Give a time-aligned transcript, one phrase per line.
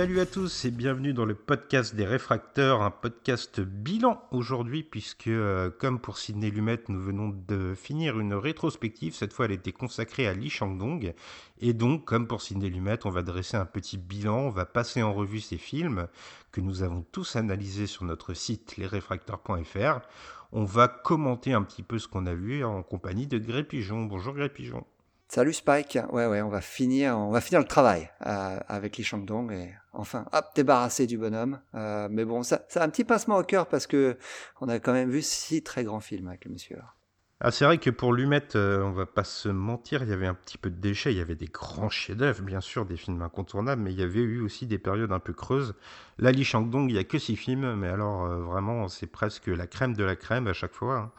[0.00, 5.26] Salut à tous et bienvenue dans le podcast des réfracteurs, un podcast bilan aujourd'hui puisque
[5.26, 9.72] euh, comme pour Sidney Lumet nous venons de finir une rétrospective, cette fois elle était
[9.72, 11.12] consacrée à Li Shangdong
[11.60, 15.02] et donc comme pour Sidney Lumet on va dresser un petit bilan, on va passer
[15.02, 16.06] en revue ces films
[16.50, 20.00] que nous avons tous analysés sur notre site lesréfracteurs.fr,
[20.52, 24.04] on va commenter un petit peu ce qu'on a vu en compagnie de Gré Pigeon.
[24.04, 24.82] Bonjour Gré Pigeon.
[25.32, 25.96] Salut Spike.
[26.10, 29.72] Ouais, ouais, on va finir, on va finir le travail euh, avec Li Shangdong et
[29.92, 31.60] enfin, hop, débarrasser du bonhomme.
[31.76, 34.18] Euh, mais bon, ça, ça a un petit pincement au cœur parce que
[34.60, 36.80] on a quand même vu six très grands films avec le monsieur.
[37.38, 40.26] Ah, c'est vrai que pour Lumet, euh, on va pas se mentir, il y avait
[40.26, 43.22] un petit peu de déchets, il y avait des grands chefs-d'œuvre, bien sûr, des films
[43.22, 45.76] incontournables, mais il y avait eu aussi des périodes un peu creuses.
[46.18, 49.46] Là, Li Shangdong, il y a que six films, mais alors euh, vraiment, c'est presque
[49.46, 50.96] la crème de la crème à chaque fois.
[50.96, 51.12] hein.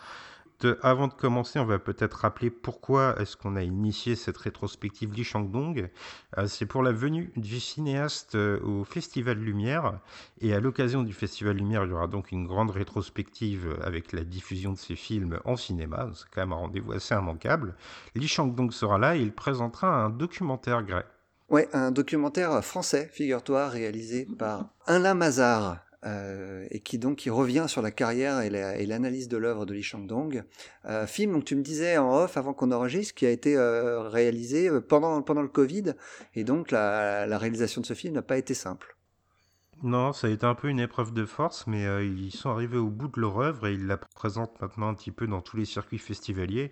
[0.82, 5.24] Avant de commencer, on va peut-être rappeler pourquoi est-ce qu'on a initié cette rétrospective Li
[5.24, 5.90] Shangdong.
[6.38, 10.00] Euh, c'est pour la venue du cinéaste euh, au Festival Lumière.
[10.40, 14.24] Et à l'occasion du Festival Lumière, il y aura donc une grande rétrospective avec la
[14.24, 16.10] diffusion de ses films en cinéma.
[16.14, 17.76] C'est quand même un rendez-vous assez immanquable.
[18.16, 21.06] Li Shangdong sera là et il présentera un documentaire grec.
[21.50, 25.80] Ouais, un documentaire français, figure-toi, réalisé par Alain Mazard.
[26.04, 29.68] Euh, et qui donc qui revient sur la carrière et la- et l'analyse de l'œuvre
[29.68, 30.44] de Li Shangdong.
[30.86, 34.02] Euh, film, donc tu me disais en off avant qu'on enregistre, qui a été euh,
[34.10, 35.94] réalisé pendant, pendant le Covid,
[36.34, 38.98] et donc la, réalisation de ce film n'a pas été simple.
[39.84, 42.90] Non, ça a été un peu une épreuve de force, mais ils sont arrivés au
[42.90, 45.66] bout de leur œuvre et ils la présentent maintenant un petit peu dans tous les
[45.66, 46.72] circuits festivaliers.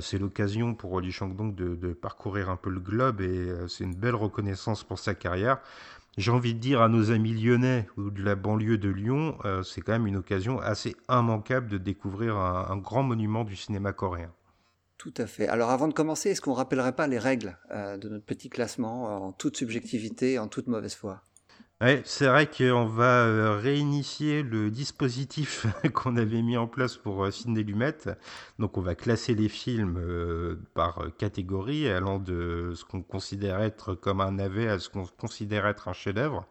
[0.00, 4.14] C'est l'occasion pour Li Shangdong de, parcourir un peu le globe et c'est une belle
[4.14, 5.60] reconnaissance pour sa carrière.
[6.16, 9.62] J'ai envie de dire à nos amis lyonnais ou de la banlieue de Lyon, euh,
[9.62, 14.32] c'est quand même une occasion assez immanquable de découvrir un, grand monument du cinéma coréen.
[14.96, 15.46] Tout à fait.
[15.46, 19.10] Alors avant de commencer, est-ce qu'on rappellerait pas les règles euh, de notre petit classement
[19.10, 21.22] euh, en toute subjectivité, en toute mauvaise foi?
[22.04, 27.30] C'est vrai qu'on va euh, réinitier le dispositif qu'on avait mis en place pour euh,
[27.30, 27.96] Sidney Lumet.
[28.58, 33.60] Donc on va classer les films euh, par euh, catégorie, allant de ce qu'on considère
[33.60, 36.48] être comme un navet à ce qu'on considère être un chef-d'œuvre.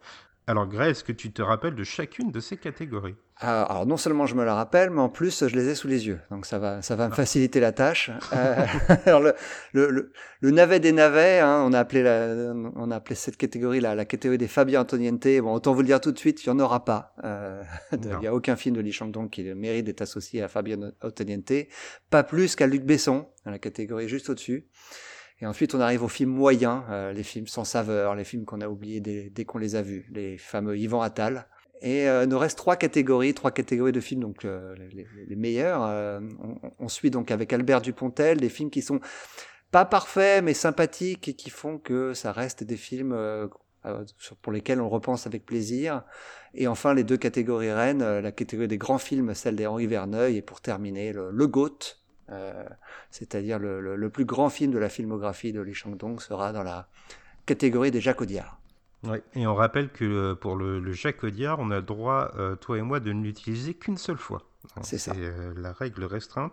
[0.47, 3.16] Alors Gray, est-ce que tu te rappelles de chacune de ces catégories?
[3.38, 5.88] Alors, alors, non seulement je me la rappelle, mais en plus je les ai sous
[5.88, 8.11] les yeux, donc ça va, ça va me faciliter la tâche.
[8.33, 8.66] Euh,
[9.06, 9.33] alors le,
[9.73, 10.11] le, le,
[10.41, 13.95] le navet des navets, hein, on a appelé la, on a appelé cette catégorie la,
[13.95, 15.28] la catégorie des Fabien Antoniente.
[15.41, 17.13] Bon, autant vous le dire tout de suite, il y en aura pas.
[17.23, 17.63] Euh,
[17.94, 21.53] il y a aucun film de Shangdong qui mérite d'être associé à Fabien Antoniente,
[22.09, 24.67] pas plus qu'à Luc Besson, dans la catégorie juste au-dessus.
[25.41, 28.62] Et ensuite, on arrive aux films moyens, euh, les films sans saveur, les films qu'on
[28.62, 31.47] a oubliés dès, dès qu'on les a vus, les fameux Yvan Attal.
[31.81, 35.35] Et euh, il nous reste trois catégories, trois catégories de films, donc euh, les, les-
[35.35, 35.84] meilleurs.
[35.84, 39.01] Euh, on, on suit donc avec Albert Dupontel des films qui sont
[39.72, 43.47] pas parfaits, mais sympathiques et qui font que ça reste des films euh,
[43.85, 44.06] euh,
[44.41, 46.03] pour lesquels on repense avec plaisir.
[46.53, 50.41] Et enfin, les deux catégories reines, la catégorie des grands films, celle d'Henri Verneuil, et
[50.41, 51.97] pour terminer, le, le GOAT,
[53.12, 56.63] c'est-à-dire le, le- le plus grand film de la filmographie de Li Shangdong, sera dans
[56.63, 56.88] la
[57.46, 58.59] catégorie des Jacques Audiard.
[59.03, 59.22] Ouais.
[59.36, 62.56] Et on rappelle que euh, pour le, le Jacques Audiard, on a le droit, euh,
[62.56, 64.41] toi et moi, de ne l'utiliser qu'une seule fois.
[64.75, 65.12] Hein, C'est ça.
[65.16, 66.52] euh, la règle restreinte.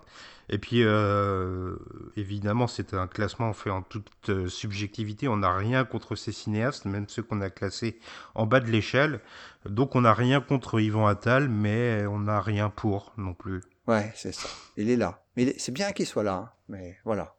[0.50, 1.76] Et puis, euh,
[2.14, 5.28] évidemment, c'est un classement fait en toute euh, subjectivité.
[5.28, 7.98] On n'a rien contre ces cinéastes, même ceux qu'on a classés
[8.34, 9.20] en bas de l'échelle.
[9.64, 13.62] Donc, on n'a rien contre Yvan Attal, mais on n'a rien pour non plus.
[13.86, 14.48] Ouais, c'est ça.
[14.76, 15.24] Il est là.
[15.36, 17.34] Mais c'est bien qu'il soit là, hein, mais voilà.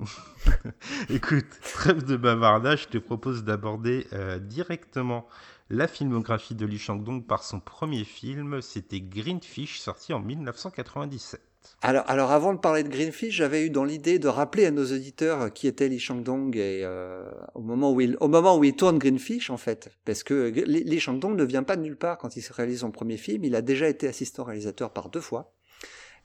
[1.10, 5.26] Écoute, trêve de bavardage, je te propose d'aborder euh, directement
[5.70, 8.60] la filmographie de Li Shangdong par son premier film.
[8.62, 11.40] C'était Greenfish, sorti en 1997.
[11.82, 14.86] Alors, alors avant de parler de Greenfish, j'avais eu dans l'idée de rappeler à nos
[14.86, 18.74] auditeurs qui était Li Shangdong et euh, au moment où il au moment où il
[18.74, 22.36] tourne Greenfish en fait, parce que Li Shangdong ne vient pas de nulle part quand
[22.36, 23.44] il réalise son premier film.
[23.44, 25.52] Il a déjà été assistant réalisateur par deux fois.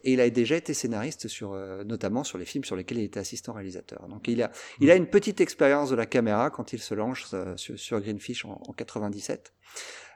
[0.04, 3.06] Et il a déjà été scénariste sur, euh, notamment sur les films sur lesquels il
[3.06, 4.08] était assistant réalisateur.
[4.10, 7.32] Donc il a, il a une petite expérience de la caméra quand il se lance
[7.34, 9.54] euh, sur, sur Greenfish en, en 97.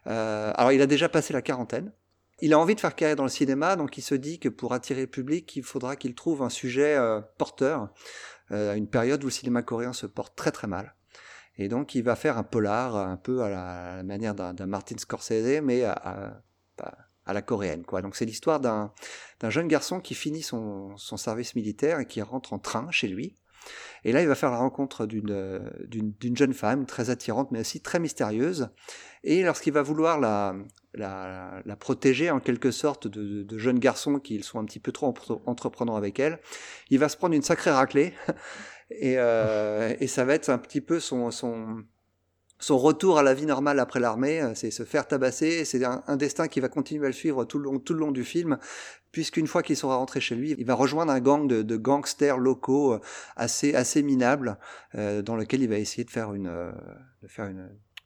[0.08, 1.92] Euh, alors il a déjà passé la quarantaine.
[2.40, 4.74] Il a envie de faire carrière dans le cinéma, donc il se dit que pour
[4.74, 7.90] attirer le public, il faudra qu'il trouve un sujet euh, porteur,
[8.52, 10.96] euh, à une période où le cinéma coréen se porte très très mal.
[11.58, 15.62] Et donc, il va faire un polar un peu à la, manière d'un Martin Scorsese,
[15.64, 15.94] mais à,
[16.78, 17.84] à, la coréenne.
[17.84, 18.02] Quoi.
[18.02, 18.92] Donc, c'est l'histoire d'un
[19.50, 23.36] jeune garçon qui finit son, son service militaire et qui rentre en train chez lui.
[24.04, 28.00] Et là, il va faire la rencontre d'une jeune femme très attirante, mais aussi très
[28.00, 28.70] mystérieuse.
[29.24, 30.56] Et lorsqu'il va vouloir la,
[30.94, 34.92] la, la, protéger en quelque sorte de, de, jeunes garçons qui sont un petit peu
[34.92, 35.14] trop
[35.46, 36.40] entreprenants avec elle,
[36.90, 38.14] il va se prendre une sacrée raclée.
[38.92, 41.84] et, euh, et ça va être un petit peu son, son,
[42.60, 46.18] son retour à la vie normale après l'armée, euh, c'est se faire tabasser, c'est un,
[46.18, 48.58] destin qui va continuer à le suivre tout le long, du film,
[49.12, 52.94] puisqu'une fois qu'il sera rentré chez lui, il va rejoindre un gang de, gangsters locaux
[52.94, 53.00] euh,
[53.36, 54.58] assez, assez minables,
[54.96, 56.50] euh, dans lequel il va essayer de faire une,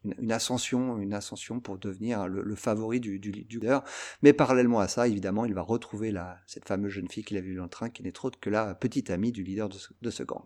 [0.03, 3.83] une, ascension, une ascension pour devenir le, favori du, du, leader.
[4.21, 7.42] Mais parallèlement à ça, évidemment, il va retrouver la, cette fameuse jeune fille qu'il a
[7.42, 9.94] vue dans le train, qui n'est autre que la petite amie du leader de ce,
[10.01, 10.45] de ce gang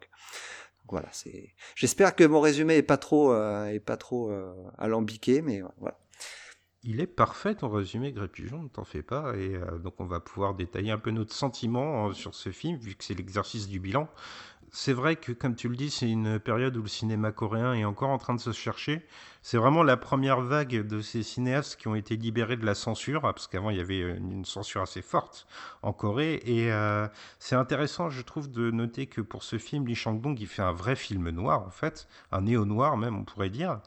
[0.90, 1.54] voilà, c'est.
[1.76, 5.98] J'espère que mon résumé est pas trop, euh, est pas trop euh, alambiqué, mais voilà.
[6.84, 9.36] Il est parfait ton résumé, Grépigeon, ne t'en fais pas.
[9.36, 12.94] Et euh, donc on va pouvoir détailler un peu notre sentiment sur ce film, vu
[12.94, 14.08] que c'est l'exercice du bilan
[14.76, 17.86] c'est vrai que, comme tu le dis, c'est une période où le cinéma coréen est
[17.86, 19.08] encore en train de se chercher.
[19.42, 23.22] C'est vraiment la première vague de ces cinéastes qui ont été libérés de la censure,
[23.22, 25.48] parce qu'avant il y avait une censure assez forte
[25.82, 26.42] en Corée.
[26.46, 27.08] Et euh,
[27.40, 30.74] c'est intéressant, je trouve, de noter que pour ce film, Lee Chang-dong, il fait un
[30.74, 33.80] vrai film noir, en fait, un néo-noir même, on pourrait dire,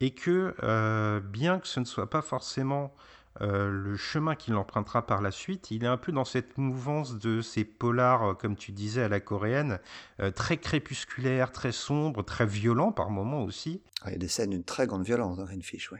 [0.00, 2.94] et que euh, bien que ce ne soit pas forcément
[3.42, 7.18] euh, le chemin qu'il empruntera par la suite, il est un peu dans cette mouvance
[7.18, 9.78] de ces polars, euh, comme tu disais, à la coréenne,
[10.20, 13.82] euh, très crépusculaires, très sombres, très violents par moments aussi.
[14.02, 15.98] Ah, il y a des scènes d'une très grande violence dans Greenfish, oui.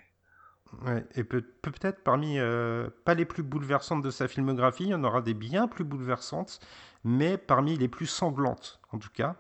[0.85, 1.45] Ouais, et peut,
[1.83, 2.39] être parmi,
[3.05, 6.59] pas les plus bouleversantes de sa filmographie, il y en aura des bien plus bouleversantes,
[7.05, 9.37] mais parmi les plus sanglantes en tout cas.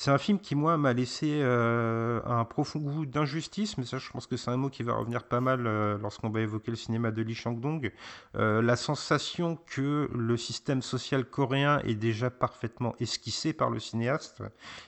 [0.00, 4.08] C'est un film qui, moi, m'a laissé euh, un profond goût d'injustice, mais ça, je
[4.08, 6.78] pense que c'est un mot qui va revenir pas mal euh, lorsqu'on va évoquer le
[6.78, 7.92] cinéma de Lee Chang-dong.
[8.34, 14.42] Euh, la sensation que le système social coréen est déjà parfaitement esquissé par le cinéaste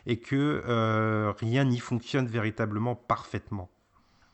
[0.06, 0.62] et que
[1.38, 3.68] rien n'y fonctionne véritablement parfaitement.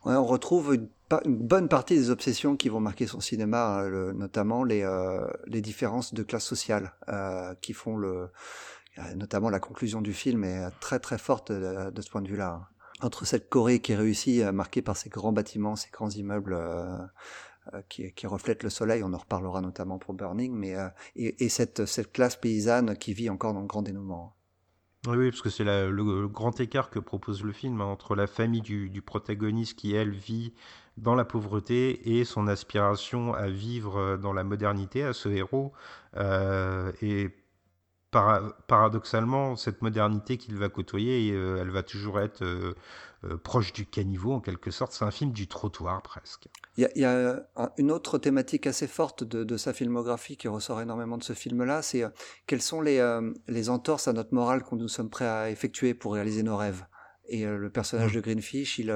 [0.05, 0.89] On retrouve une,
[1.25, 3.83] bonne partie des obsessions qui vont marquer son cinéma,
[4.15, 4.89] notamment les,
[5.47, 6.93] les différences de classe sociale
[7.61, 8.29] qui font le
[9.17, 12.69] notamment la conclusion du film est très très forte de, ce point de vue-là.
[13.01, 16.99] Entre cette Corée qui euh, marquée par ces grands bâtiments, ces grands immeubles euh,
[17.89, 20.75] qui, reflètent le soleil, on en reparlera notamment pour Burning, mais
[21.17, 24.35] et, cette, classe paysanne qui vit encore dans le grand dénouement.
[25.07, 28.63] Oui, parce que c'est le, grand écart que propose le film hein, entre la famille
[28.63, 30.55] du, protagoniste qui, elle, vit
[30.97, 35.73] dans la pauvreté et son aspiration à vivre dans la modernité, à ce héros.
[36.17, 37.31] Euh, et
[38.11, 42.75] paradoxalement, cette modernité qu'il va côtoyer, euh, elle va toujours être euh,
[43.25, 44.93] euh, proche du caniveau en quelque sorte.
[44.93, 46.49] C'est un film du trottoir presque.
[46.77, 47.43] Il y, a,
[47.77, 52.05] une autre thématique assez forte de, sa filmographie qui ressort énormément de ce film-là, c'est
[52.47, 56.15] quelles sont les, les entorses à notre morale qu'on nous sommes prêts à effectuer pour
[56.15, 56.87] réaliser nos rêves?
[57.27, 58.17] Et le personnage mmh.
[58.17, 58.91] de Greenfish, il,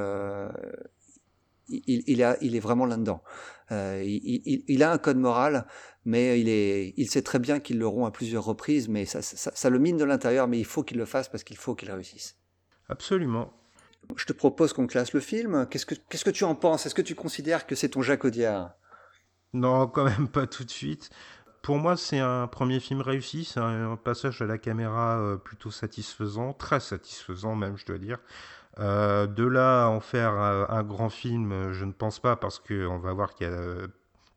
[1.87, 3.23] il, il, a, il est vraiment là-dedans.
[3.71, 5.67] Euh, il, il, a un code moral,
[6.05, 9.23] mais il, est, il sait très bien qu'il le rompt à plusieurs reprises, mais ça,
[9.23, 11.75] ça, ça le mine de l'intérieur, mais il faut qu'il le fasse parce qu'il faut
[11.75, 12.37] qu'il réussisse.
[12.89, 13.53] Absolument.
[14.17, 15.67] Je te propose qu'on classe le film.
[15.71, 16.87] Qu'est-ce que, qu'est-ce que tu en penses?
[16.87, 18.75] Est-ce que tu considères que c'est ton Jacques Audiard?
[19.55, 21.11] Non, quand même pas tout de suite.
[21.63, 25.71] Pour moi, c'est un premier film réussi, c'est un passage à la caméra euh, plutôt
[25.71, 28.19] satisfaisant, très satisfaisant même, je dois dire.
[28.79, 32.99] Euh, de là à en faire un, grand film, je ne pense pas, parce qu'on
[32.99, 33.87] va voir qu'il y a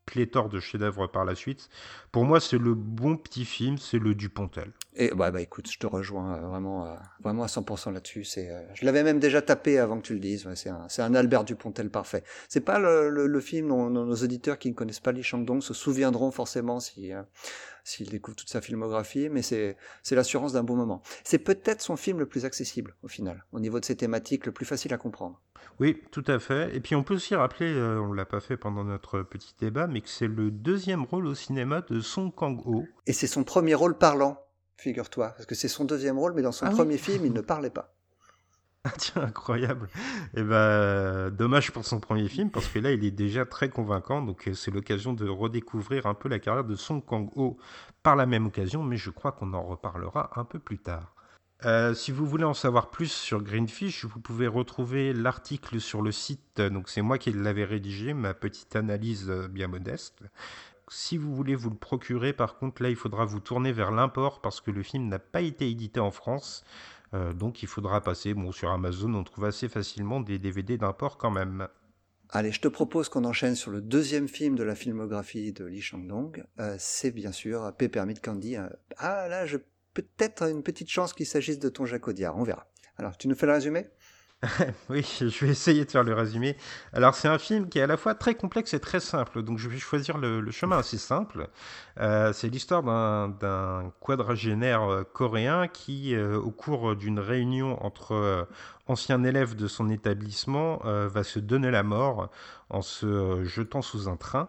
[0.06, 1.70] pléthore de chefs-d'œuvre par la suite.
[2.12, 4.72] Pour moi, c'est le bon petit film, c'est le Dupontel.
[4.96, 8.24] Et bah, bah écoute, je te rejoins euh, vraiment, euh, vraiment à 100% là-dessus.
[8.24, 10.48] C'est, je l'avais même déjà tapé avant que tu le dises.
[10.56, 12.24] c'est un, c'est un Albert Dupontel parfait.
[12.48, 15.74] C'est pas le, le, film dont, nos auditeurs qui ne connaissent pas Lee Chang-dong se
[15.74, 17.12] souviendront forcément si
[17.86, 19.78] s'il découvre toute sa filmographie, mais c'est
[20.12, 21.02] l'assurance d'un bon moment.
[21.24, 24.52] C'est peut-être son film le plus accessible au final, au niveau de ses thématiques, le
[24.52, 25.40] plus facile à comprendre.
[25.80, 26.76] Oui, tout à fait.
[26.76, 29.54] Et puis on peut aussi rappeler, euh, on ne l'a pas fait pendant notre petit
[29.60, 32.86] débat, mais que c'est le deuxième rôle au cinéma de Song Kang-ho.
[33.06, 34.45] Et c'est son premier rôle parlant,
[34.78, 37.42] figure-toi, parce que c'est son deuxième rôle, mais dans son ah premier film, il ne
[37.42, 37.96] parlait pas.
[38.86, 39.90] Ah tiens, incroyable.
[40.36, 43.70] Et eh ben, dommage pour son premier film parce que là, il est déjà très
[43.70, 44.22] convaincant.
[44.22, 47.58] Donc, euh, c'est l'occasion de redécouvrir un peu la carrière de Song Kang-ho
[48.04, 51.16] par la même occasion, mais je crois qu'on en reparlera un peu plus tard.
[51.66, 56.12] Euh, si vous voulez en savoir plus sur Greenfish, vous pouvez retrouver l'article sur le
[56.12, 56.62] site.
[56.62, 60.22] Donc, c'est moi qui l'avais rédigé, ma petite analyse euh, bien modeste.
[60.90, 64.42] Si vous voulez vous le procurer, par contre, là, il faudra vous tourner vers l'import
[64.42, 66.64] parce que le film n'a pas été édité en France.
[67.34, 68.34] donc il faudra passer.
[68.34, 71.68] Bon, sur Amazon, on trouve assez facilement des DVD d'import quand même.
[72.30, 75.82] Allez, je te propose qu'on enchaîne sur le deuxième film de la filmographie de Lee
[75.82, 76.44] Chang-dong.
[76.78, 78.58] c'est bien sûr Peppermint Candy.
[78.98, 79.58] ah là, je
[79.96, 82.38] peut-être une petite chance qu'il s'agisse de ton Jacques Audiard.
[82.38, 82.68] On verra.
[82.98, 83.88] Alors, tu nous fais le résumé?
[84.90, 86.58] oui, je vais essayer de faire le résumé.
[86.94, 89.58] Alors, c'est un film qui est à la fois très complexe et très simple, donc
[89.58, 91.50] je vais choisir le, chemin assez simple.
[92.00, 98.48] Euh, c'est l'histoire d'un quadragénaire euh, coréen qui, euh, au cours d'une réunion entre
[98.88, 102.30] anciens élèves de son établissement, va se donner la mort
[102.70, 104.48] en se jetant sous un train.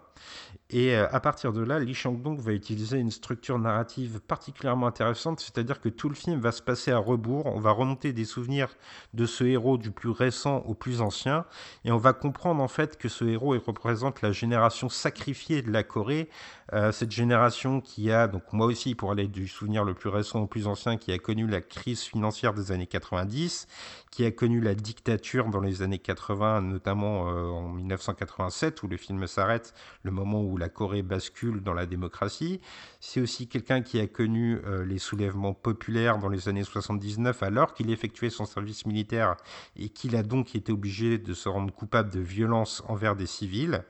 [0.70, 5.38] Et euh, à partir de là, Lee Chang-dong va utiliser une structure narrative particulièrement intéressante,
[5.38, 7.46] c'est-à-dire que tout le film va se passer à rebours.
[7.46, 8.74] On va remonter des souvenirs
[9.14, 11.44] de ce héros du plus récent au plus ancien,
[11.84, 15.84] et on va comprendre en fait que ce héros représente la génération sacrifiée de la
[15.84, 16.28] Corée,
[16.72, 20.40] euh, cette génération qui a, donc moi aussi pour aller du souvenir le plus récent
[20.40, 23.68] au plus ancien, qui a connu la crise financière des années 90,
[24.10, 28.96] qui a connu la dictature dans les années 80, notamment euh, en 1987 où le
[28.96, 32.60] film s'arrête, le moment où la Corée bascule dans la démocratie.
[33.00, 37.74] C'est aussi quelqu'un qui a connu euh, les soulèvements populaires dans les années 79 alors
[37.74, 39.36] qu'il effectuait son service militaire
[39.76, 43.82] et qu'il a donc été obligé de se rendre coupable de violence envers des civils.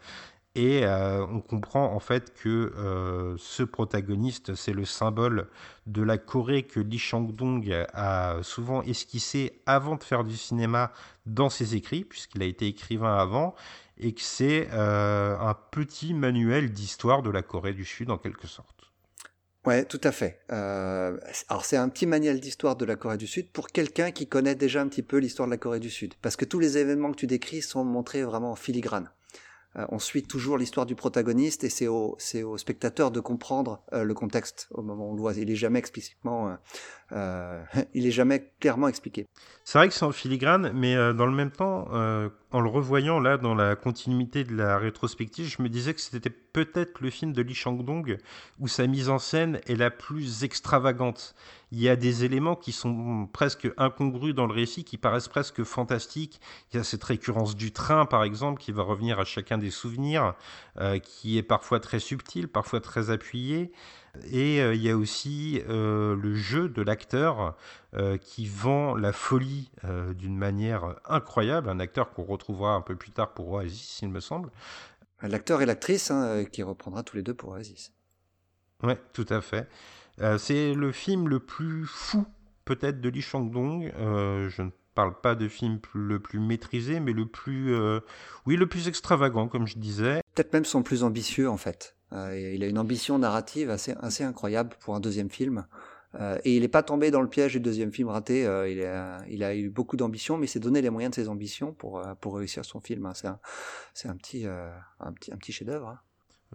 [0.57, 5.49] Et euh, on comprend en fait que euh, ce protagoniste, c'est le symbole
[5.87, 10.93] de la Corée que Lee Chang-dong a souvent esquissé avant de faire du cinéma
[11.27, 13.55] dans ses écrits, puisqu'il a été écrivain avant,
[13.99, 18.47] et que c'est euh, un petit manuel d'histoire de la Corée du Sud en quelque
[18.47, 18.93] sorte.
[19.65, 20.39] Ouais, tout à fait.
[20.49, 24.55] alors c'est un petit manuel d'histoire de la Corée du Sud pour quelqu'un qui connaît
[24.55, 27.11] déjà un petit peu l'histoire de la Corée du Sud, parce que tous les événements
[27.11, 29.11] que tu décris sont montrés vraiment en filigrane.
[29.79, 32.17] Euh, on suit toujours l'histoire du protagoniste et c'est au,
[32.57, 35.35] spectateur de comprendre euh, le contexte au moment où on le voit.
[35.35, 36.57] Il est jamais explicitement,
[37.13, 37.63] euh,
[37.95, 39.27] il est jamais clairement expliqué.
[39.69, 43.37] C'est vrai que c'est en filigrane, mais dans le même temps, en le revoyant là
[43.37, 47.43] dans la continuité de la rétrospective, je me disais que c'était peut-être le film de
[47.43, 48.17] Lee Chang-dong
[48.61, 51.35] où sa mise en scène est la plus extravagante.
[51.73, 55.65] Il y a des éléments qui sont presque incongrus dans le récit, qui paraissent presque
[55.65, 56.41] fantastiques.
[56.73, 59.71] Il y a cette récurrence du train, par exemple, qui va revenir à chacun des
[59.71, 60.35] souvenirs,
[60.79, 63.73] euh, qui est parfois très subtil, parfois très appuyé.
[64.31, 67.57] Et euh, il y a aussi euh, le jeu de l'acteur
[68.21, 69.71] qui vend la folie
[70.19, 74.21] d'une manière incroyable, un acteur qu'on retrouvera un peu plus tard pour Oasis, il me
[74.21, 74.51] semble.
[75.23, 77.95] L'acteur et l'actrice hein, qui reprendra tous les deux pour Oasis.
[78.83, 79.67] Oui, tout à fait.
[80.37, 82.27] c'est le film le plus fou
[82.67, 83.91] peut-être de Lee Chang-dong.
[83.97, 87.75] je ne parle pas de film le plus maîtrisé, mais le plus,
[88.45, 90.21] oui, le plus extravagant, comme je disais.
[90.35, 91.96] Peut-être même son plus ambitieux en fait.
[92.17, 95.67] Euh, il a une ambition narrative assez, assez incroyable pour un deuxième film.
[96.15, 98.47] Euh, et il n'est pas tombé dans le piège du deuxième film raté.
[98.47, 101.23] Euh, il, a, il, a, eu beaucoup d'ambition, mais il s'est donné les moyens de
[101.23, 103.07] ses ambitions pour, pour réussir son film.
[103.07, 103.13] Hein.
[103.93, 105.89] C'est un, un, petit, un petit, un petit chef-d'œuvre.
[105.89, 106.01] Hein.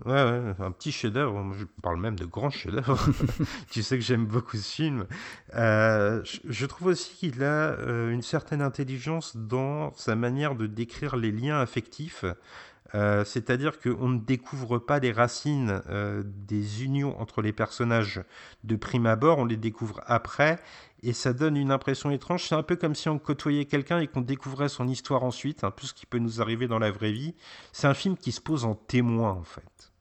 [0.06, 1.54] Ouais, ouais, un petit chef-d'œuvre.
[1.54, 2.98] Je parle même de grand chef-d'œuvre.
[3.70, 5.06] tu sais que j'aime beaucoup ce film.
[5.54, 7.78] je trouve aussi qu'il a
[8.10, 12.26] une certaine intelligence dans sa manière de décrire les liens affectifs.
[12.94, 18.22] Euh, c'est-à-dire qu'on ne découvre pas les racines euh, des unions entre les personnages
[18.64, 20.60] de prime abord, on les découvre après,
[21.04, 22.48] et ça donne une impression étrange.
[22.48, 25.72] C'est un peu comme si on côtoyait quelqu'un et qu'on découvrait son histoire ensuite, un
[25.72, 27.36] peu ce qui peut nous arriver dans la vraie vie.
[27.72, 29.92] C'est un film qui se pose en témoin, en fait.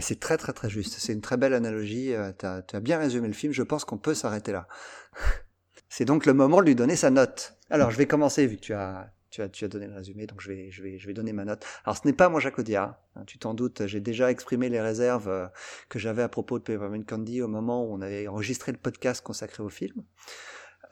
[0.00, 0.94] c'est très très très juste.
[0.98, 2.14] C'est une très belle analogie.
[2.14, 3.52] Euh, tu as, bien résumé le film.
[3.52, 4.68] Je pense qu'on peut s'arrêter là.
[5.88, 7.58] c'est donc le moment de lui donner sa note.
[7.68, 10.26] Alors, je vais commencer vu que tu as, tu as, tu as donné le résumé,
[10.26, 11.64] donc je vais, je vais, je vais donner ma note.
[11.84, 15.28] Alors, ce n'est pas Jacques Audiard, hein, tu t'en doutes, j'ai déjà exprimé les réserves
[15.28, 15.46] euh,
[15.88, 19.24] que j'avais à propos de Peppermint Candy au moment où on avait enregistré le podcast
[19.24, 20.02] consacré au film.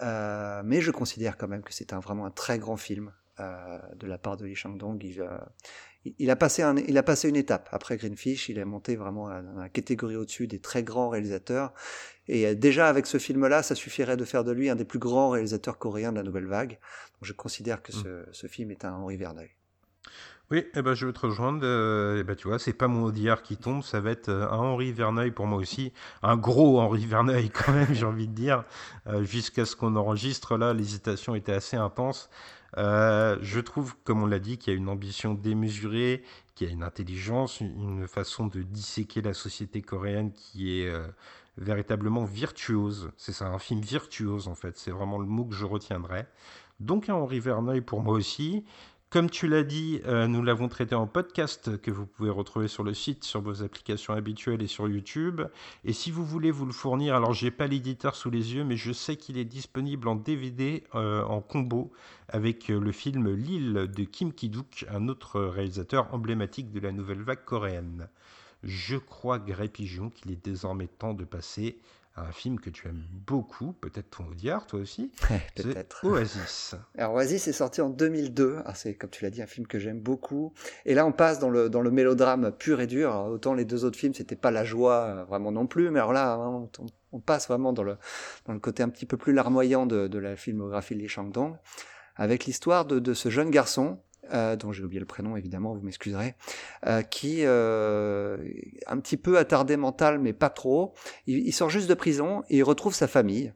[0.03, 3.79] Euh, mais je considère quand même que c'est un, vraiment un très grand film euh,
[3.97, 5.03] de la part de Lee Chang-dong.
[5.05, 5.37] Il, euh,
[6.19, 7.69] il, a passé un, il a passé une étape.
[7.71, 11.75] Après Greenfish, il est monté vraiment dans la catégorie au-dessus des très grands réalisateurs.
[12.29, 14.99] Et euh, déjà avec ce film-là, ça suffirait de faire de lui un des plus
[14.99, 16.71] grands réalisateurs coréens de la nouvelle vague.
[16.71, 18.27] Donc je considère que ce, mm.
[18.33, 19.51] ce film est un Henri Verneuil.
[20.51, 21.61] Oui, eh ben, je veux te rejoindre.
[21.65, 24.57] Euh, eh ben, tu vois, c'est pas mon Audiard qui tombe, ça va être un
[24.57, 25.93] Henri Verneuil pour moi aussi.
[26.23, 28.65] Un gros Henri Verneuil quand même, j'ai envie de dire.
[29.23, 32.31] Jusqu'à ce qu'on enregistre là, l'hésitation était assez intense.
[32.77, 36.23] Je trouve, comme on l'a dit, qu'il y a une ambition démesurée,
[36.55, 40.93] qu'il y a une intelligence, une façon de disséquer la société coréenne qui est
[41.59, 43.11] véritablement virtuose.
[43.17, 44.77] C'est ça, un film virtuose en fait.
[44.77, 46.27] C'est vraiment le mot que je retiendrai.
[46.81, 48.65] Donc un Henri Verneuil pour moi aussi.
[49.17, 52.85] Comme tu l'as dit, euh, nous l'avons traité en podcast que vous pouvez retrouver sur
[52.85, 55.41] le site, sur vos applications habituelles et sur YouTube.
[55.87, 58.77] Et si vous voulez vous le fournir, alors j'ai pas l'éditeur sous les yeux, mais
[58.77, 61.93] je sais qu'il est disponible en DVD euh, en combo
[62.29, 67.43] avec le film L'île de Kim Ki-duk, un autre réalisateur emblématique de la nouvelle vague
[67.43, 68.11] coréenne.
[68.63, 71.79] Je crois, Gré Pigeon, qu'il est désormais temps de passer
[72.17, 75.13] un film que tu aimes beaucoup, peut-être ton Audiard, toi aussi.
[75.55, 76.05] peut-être.
[76.05, 76.75] Oasis.
[76.97, 78.61] Alors Oasis est sorti en 2002.
[78.75, 80.55] C'est comme tu l'as dit un film que j'aime beaucoup.
[80.87, 83.15] Et là on passe dans le dans le mélodrame pur et dur.
[83.15, 86.13] autant les deux autres films c'était pas la joie euh, vraiment non plus, mais alors
[86.13, 86.71] là on,
[87.13, 87.97] on, passe vraiment dans le
[88.47, 91.57] dans le côté un petit peu plus larmoyant de, de la filmographie de Lee Chang-dong
[92.17, 94.01] avec l'histoire de, de ce jeune garçon
[94.33, 96.35] euh, dont j'ai oublié le prénom évidemment, vous m'excuserez,
[96.87, 98.37] euh, qui euh,
[98.87, 100.95] un petit peu attardé mental mais pas trop.
[101.27, 103.53] Il, sort juste de prison et il retrouve sa famille.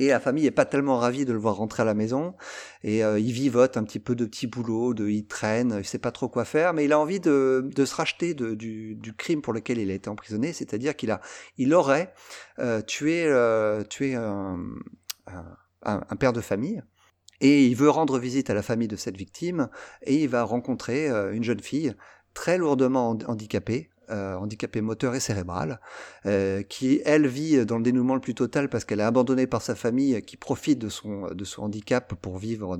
[0.00, 2.36] Et la famille est pas tellement ravie de le voir rentrer à la maison.
[2.84, 5.98] Et euh, il vivote un petit peu de petits boulots, de, il traîne, il sait
[5.98, 9.12] pas trop quoi faire, mais il a envie de, de se racheter de, du, du,
[9.12, 11.20] crime pour lequel il a été emprisonné, c'est-à-dire qu'il a,
[11.56, 12.14] il aurait
[12.86, 13.26] tué,
[13.90, 14.60] tué un,
[16.20, 16.80] père de famille
[17.40, 19.68] et il veut rendre visite à la famille de cette victime
[20.02, 21.94] et il va rencontrer euh, une jeune fille
[22.34, 25.80] très lourdement handicapée, euh, handicapée moteur et cérébrale,
[26.26, 29.62] euh, qui elle vit dans le dénouement le plus total parce qu'elle est abandonnée par
[29.62, 32.76] sa famille, qui profite de son de son handicap pour vivre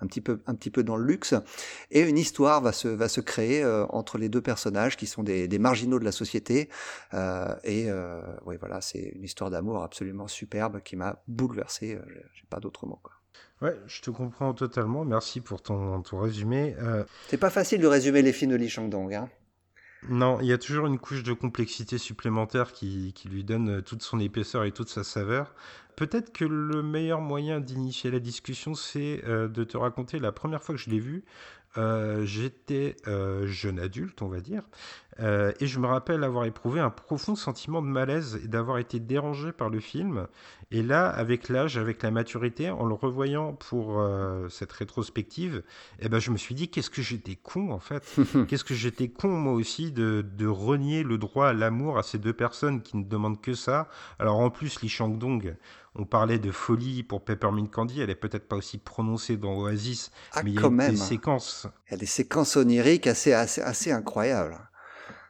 [0.00, 1.34] un petit peu un petit peu dans le luxe.
[1.90, 5.48] Et une histoire va se va se créer entre les deux personnages qui sont des,
[5.48, 6.68] des marginaux de la société.
[7.64, 7.90] et
[8.44, 11.98] oui voilà, c'est une histoire d'amour absolument superbe qui m'a bouleversé.
[12.34, 13.15] J'ai pas d'autre mot quoi.
[13.62, 15.04] Ouais, je te comprends totalement.
[15.04, 16.76] Merci pour ton, ton résumé.
[16.78, 17.04] Euh...
[17.28, 19.14] C'est pas facile de résumer les films de Chang-dong.
[19.14, 19.30] Hein
[20.08, 24.02] non, il y a toujours une couche de complexité supplémentaire qui, qui, lui donne toute
[24.02, 25.54] son épaisseur et toute sa saveur.
[25.96, 30.62] Peut-être que le meilleur moyen d'initier la discussion, c'est euh, de te raconter la première
[30.62, 31.24] fois que je l'ai vu.
[31.78, 34.62] Euh, j'étais euh, jeune adulte, on va dire,
[35.20, 38.98] euh, et je me rappelle avoir éprouvé un profond sentiment de malaise et d'avoir été
[38.98, 40.26] dérangé par le film.
[40.70, 44.04] Et là, avec l'âge, avec la maturité, en le revoyant pour
[44.50, 45.62] cette rétrospective,
[46.00, 48.02] eh ben, je me suis dit, qu'est-ce que j'étais con en fait
[48.48, 52.18] Qu'est-ce que j'étais con moi aussi de, de, renier le droit à l'amour à ces
[52.18, 53.88] deux personnes qui ne demandent que ça.
[54.18, 55.54] Alors en plus, Lee Chang-dong,
[55.98, 60.10] on parlait de folie pour Peppermint Candy, elle est peut-être pas aussi prononcée dans Oasis,
[60.32, 61.66] ah, mais il y a des séquences.
[61.88, 64.58] Il y a des séquences oniriques assez, assez, assez incroyables.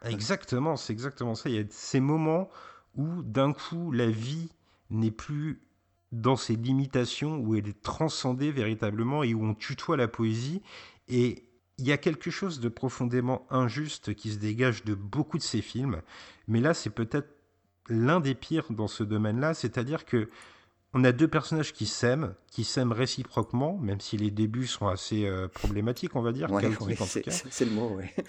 [0.03, 1.49] Exactement, c'est exactement ça.
[1.49, 2.49] Il y a ces moments
[2.95, 4.49] où d'un coup la vie
[4.89, 5.61] n'est plus
[6.11, 10.61] dans ses limitations, où elle est transcendée véritablement et où on tutoie la poésie.
[11.07, 11.43] Et
[11.77, 15.61] il y a quelque chose de profondément injuste qui se dégage de beaucoup de ces
[15.61, 16.01] films.
[16.47, 17.29] Mais là, c'est peut-être
[17.89, 20.29] l'un des pires dans ce domaine-là, c'est-à-dire que
[20.93, 25.25] on a deux personnages qui s'aiment, qui s'aiment réciproquement, même si les débuts sont assez
[25.25, 26.49] euh, problématiques, on va dire.
[27.29, 28.05] c'est le mot, oui.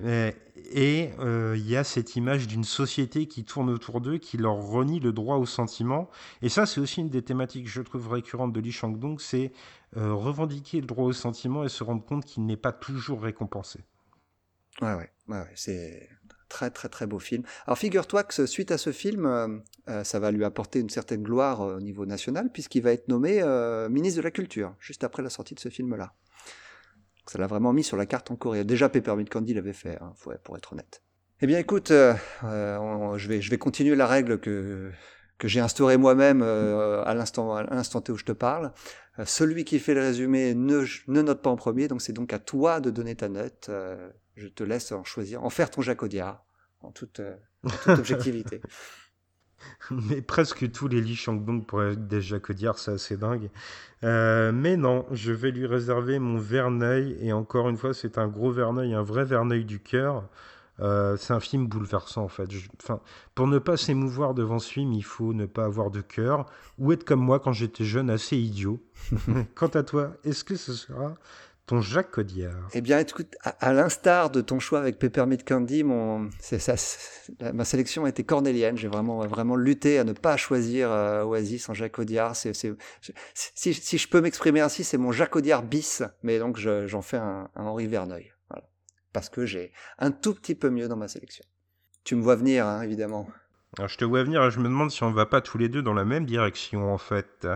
[0.00, 4.56] Et euh, il y a cette image d'une société qui tourne autour d'eux, qui leur
[4.56, 6.08] renie le droit au sentiment.
[6.40, 9.52] Et ça, c'est aussi une des thématiques que je trouve récurrentes de Lee Chang-dong, c'est
[9.98, 13.80] euh, revendiquer le droit au sentiment et se rendre compte qu'il n'est pas toujours récompensé.
[14.80, 16.08] Ouais, ouais, ouais c'est
[16.52, 17.42] très très très beau film.
[17.66, 19.48] Alors figure-toi que suite à ce film, euh,
[19.88, 23.08] euh, ça va lui apporter une certaine gloire euh, au niveau national puisqu'il va être
[23.08, 23.42] nommé
[23.88, 26.12] ministre de la Culture juste après la sortie de ce film-là.
[27.26, 28.64] Ça l'a vraiment mis sur la carte en Corée.
[28.64, 30.12] Déjà Peppermint Candy l'avait fait, hein,
[30.44, 31.02] pour être honnête.
[31.40, 34.90] Eh bien écoute, je, vais, je vais continuer la règle que,
[35.38, 38.72] que j'ai instaurée moi-même à l'instant T où je te parle.
[39.24, 42.38] celui qui fait le résumé ne, ne note pas en premier, donc c'est donc à
[42.38, 43.70] toi de donner ta note
[44.36, 46.44] je te laisse en choisir, en faire ton Jacques Audiard,
[46.80, 47.36] en toute, euh,
[47.86, 48.60] objectivité.
[49.90, 53.50] mais presque tous les Lee Chang-dong pourraient être des Jacques Audiard, c'est assez dingue.
[54.04, 58.28] Euh, mais non, je vais lui réserver mon Verneuil, et encore une fois, c'est un
[58.28, 60.28] gros Verneuil, un vrai Verneuil du cœur.
[60.80, 62.48] Euh, c'est un film bouleversant en fait.
[63.34, 66.46] pour ne pas s'émouvoir devant ce film, il faut ne pas avoir de cœur
[66.78, 68.82] ou être comme moi quand j'étais jeune, assez idiot.
[69.54, 71.14] Quant à toi, est-ce que ce sera
[71.72, 72.68] ton Jacques Codiard.
[72.74, 76.74] Eh bien, écoute, à, l'instar de ton choix avec Peppermint Candy, mon, ça,
[77.54, 78.76] ma sélection été cornélienne.
[78.76, 81.96] J'ai vraiment, vraiment lutté à ne pas choisir euh, Oasis en Jacques
[82.34, 82.52] c'est,
[83.32, 87.86] si, je peux m'exprimer ainsi, c'est mon Jacques bis, mais donc j'en fais un, Henri
[87.86, 88.32] Verneuil.
[89.14, 91.44] Parce que j'ai un tout petit peu mieux dans ma sélection.
[92.04, 93.28] Tu me vois venir, hein, évidemment.
[93.78, 95.80] Je te vois venir et je me demande si on va pas tous les deux
[95.80, 97.48] dans la même direction en fait.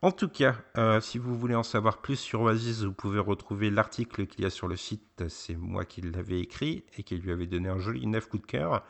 [0.00, 3.68] En tout cas, euh, si vous voulez en savoir plus sur Oasis, vous pouvez retrouver
[3.68, 5.28] l'article qu'il y a sur le site.
[5.28, 8.46] C'est moi qui l'avais écrit et qui lui avait donné un joli neuf coup de
[8.46, 8.82] cœur.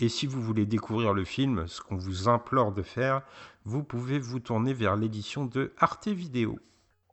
[0.00, 3.22] Et si vous voulez découvrir le film, ce qu'on vous implore de faire,
[3.64, 6.58] vous pouvez vous tourner vers l'édition de Arte Vidéo.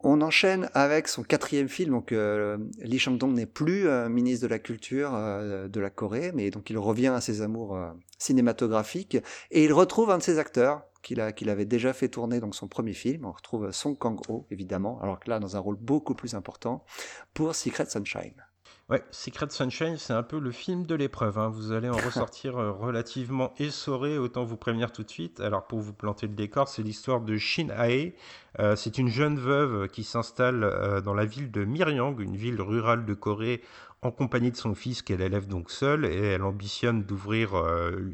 [0.07, 1.89] On enchaîne avec son quatrième film.
[1.89, 6.31] Donc, euh, Lee Chang-dong n'est plus euh, ministre de la Culture euh, de la Corée,
[6.31, 7.75] mais donc il revient à ses amours
[8.19, 9.17] cinématographiques
[9.49, 12.93] et il retrouve un de ses acteurs qu'il avait déjà fait tourner donc son premier
[12.93, 13.25] film.
[13.25, 16.85] On retrouve Song Kang-ho évidemment, alors que là dans un rôle beaucoup plus important
[17.33, 18.44] pour Secret Sunshine.
[18.87, 21.39] Ouais, Secret Sunshine, c'est un peu le film de l'épreuve.
[21.39, 21.49] Hein.
[21.49, 25.39] Vous allez en ressortir euh, relativement essoré, autant vous prévenir tout de suite.
[25.39, 28.13] Alors, pour vous planter le décor, c'est l'histoire de Shin Ae.
[28.59, 32.61] Euh, c'est une jeune veuve qui s'installe euh, dans la ville de Miryang, une ville
[32.61, 33.63] rurale de Corée,
[34.03, 37.55] en compagnie de son fils qu'elle élève donc seule, et elle ambitionne d'ouvrir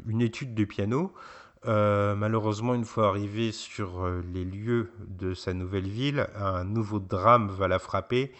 [0.06, 1.12] une étude de piano.
[1.66, 7.68] malheureusement, une fois arrivée sur les lieux de sa nouvelle ville, un nouveau drame va
[7.68, 8.32] la frapper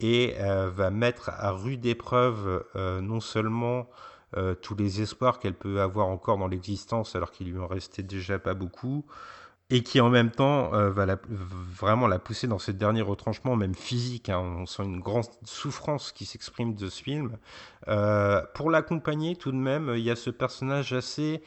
[0.00, 3.88] et euh, va mettre à rude épreuve euh, non seulement
[4.36, 8.02] euh, tous les espoirs qu'elle peut avoir encore dans l'existence alors qu'il lui en restait
[8.02, 9.06] déjà pas beaucoup,
[9.68, 14.28] et qui en même temps va vraiment la pousser dans ce dernier retranchement, même physique.
[14.28, 14.38] Hein.
[14.38, 17.36] On sent une grande souffrance qui s'exprime de ce film.
[18.54, 21.42] pour l'accompagner, tout de même, il y a ce personnage assez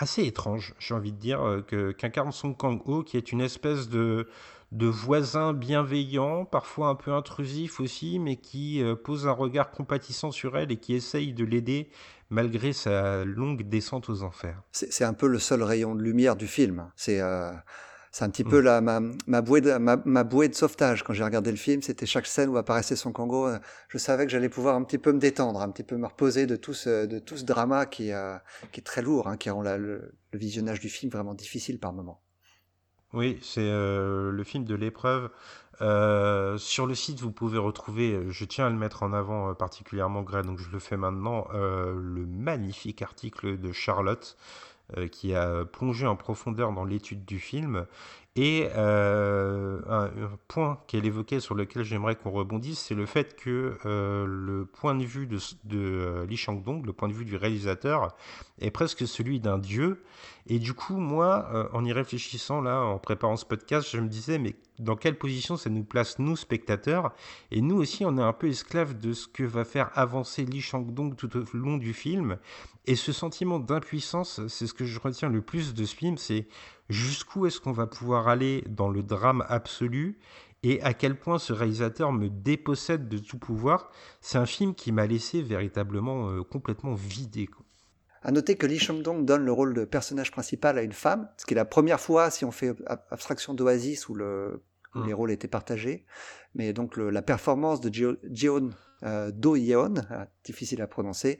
[0.00, 1.64] assez étrange, j'ai envie de dire,
[1.98, 4.28] qu'incarne Song Kang-ho, qui est une espèce de
[4.72, 10.30] de voisins bienveillants, parfois un peu intrusifs aussi, mais qui euh, pose un regard compatissant
[10.30, 11.88] sur elle et qui essaye de l'aider
[12.30, 14.62] malgré sa longue descente aux enfers.
[14.72, 16.90] C'est un peu le seul rayon de lumière du film.
[16.94, 17.50] C'est euh,
[18.20, 18.64] un petit peu mm.
[18.64, 21.02] la, ma, ma, bouée de, ma, bouée de sauvetage.
[21.02, 23.46] Quand j'ai regardé le film, c'était chaque scène où apparaissait son Congo.
[23.46, 26.06] Euh, je savais que j'allais pouvoir un petit peu me détendre, un petit peu me
[26.06, 28.10] reposer de tout ce, de tout ce drama qui,
[28.72, 31.94] qui est très lourd, hein, qui rend le, le visionnage du film vraiment difficile par
[31.94, 32.20] moments.
[33.14, 35.30] Oui, c'est euh, le film de l'épreuve.
[35.80, 39.54] Euh, sur le site, vous pouvez retrouver, euh, je tiens à le mettre en avant
[39.54, 44.36] particulièrement, Greg, donc je le fais maintenant, le magnifique article de Charlotte
[45.12, 47.86] qui a plongé en profondeur dans l'étude du film
[48.36, 50.10] et euh, un,
[50.46, 54.94] point qu'elle évoquait sur lequel j'aimerais qu'on rebondisse, c'est le fait que euh, le point
[54.94, 55.38] de vue de,
[55.74, 58.14] euh, Li Shangdong, le point de vue du réalisateur,
[58.60, 60.04] est presque celui d'un dieu.
[60.46, 64.38] Et du coup, moi, en y réfléchissant là, en préparant ce podcast, je me disais,
[64.38, 67.12] mais dans quelle position ça nous place, nous, spectateurs?
[67.50, 70.62] Et nous aussi, on est un peu esclaves de ce que va faire avancer Li
[70.62, 72.38] Shangdong tout au long du film.
[72.86, 76.46] Et ce sentiment d'impuissance, c'est ce que je retiens le plus de ce film, c'est
[76.88, 80.18] jusqu'où est-ce qu'on va pouvoir aller dans le drame absolu
[80.62, 83.90] et à quel point ce réalisateur me dépossède de tout pouvoir?
[84.20, 87.48] C'est un film qui m'a laissé véritablement euh, complètement vidé.
[88.22, 91.46] À noter que Lee Chang-dong donne le rôle de personnage principal à une femme, ce
[91.46, 92.74] qui est la première fois, si on fait
[93.10, 95.06] abstraction d'Oasis, où, le, mmh.
[95.06, 96.04] les rôles étaient partagés.
[96.54, 98.70] Mais donc la performance de Jeon
[99.04, 101.38] euh, Do-yeon, euh, difficile à prononcer,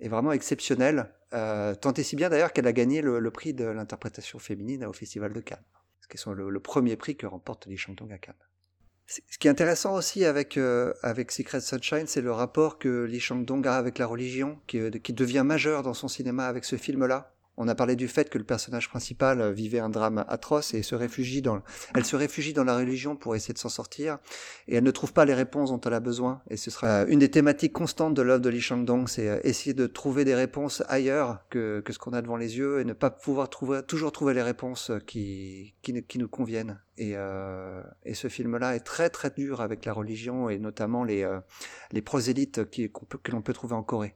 [0.00, 1.12] est vraiment exceptionnelle.
[1.32, 4.92] Euh, tant et si bien d'ailleurs qu'elle a gagné le, prix de l'interprétation féminine au
[4.92, 5.64] Festival de Cannes,
[6.00, 8.34] ce qui est le, premier prix que remporte Lee Chang-dong à Cannes.
[9.06, 13.18] Ce qui est intéressant aussi avec, euh, avec Secret Sunshine, c'est le rapport que Lee
[13.18, 17.34] Chang-dong a avec la religion, qui, qui devient majeur dans son cinéma avec ce film-là.
[17.56, 20.82] On a parlé du fait que le personnage principal euh, vivait un drame atroce et
[20.82, 21.60] se réfugie dans,
[21.94, 24.18] elle se réfugie dans la religion pour essayer de s'en sortir
[24.68, 26.42] et elle ne trouve pas les réponses dont elle a besoin.
[26.48, 29.40] Et ce sera euh, une des thématiques constantes de l'œuvre de Li Shangdong, c'est euh,
[29.44, 32.84] essayer de trouver des réponses ailleurs que, que ce qu'on a devant les yeux et
[32.84, 36.80] ne pas pouvoir trouver, toujours trouver les réponses qui, qui, nous conviennent.
[36.96, 41.26] Et, euh, et, ce film-là est très très dur avec la religion et notamment les,
[41.92, 44.14] les prosélytes qui, que l'on peut trouver en Corée.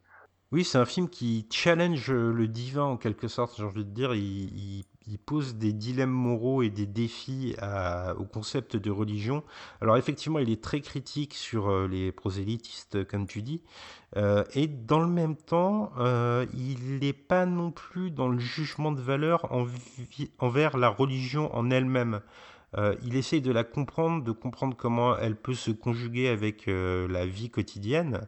[0.55, 4.15] Oui, c'est un film qui challenge le divin en quelque sorte, j'ai envie de dire.
[4.15, 4.85] Il,
[5.27, 7.57] pose des dilemmes moraux et des défis
[8.17, 9.43] au concept de religion.
[9.81, 13.63] Alors effectivement, il est très critique sur euh, les prosélytistes, comme tu dis.
[14.17, 18.93] Euh, et dans le même temps, euh, il n'est pas non plus dans le jugement
[18.93, 19.51] de valeur
[20.39, 22.21] envers la religion en elle-même.
[22.77, 27.07] Euh, il essaye de la comprendre, de comprendre comment elle peut se conjuguer avec euh,
[27.09, 28.27] la vie quotidienne,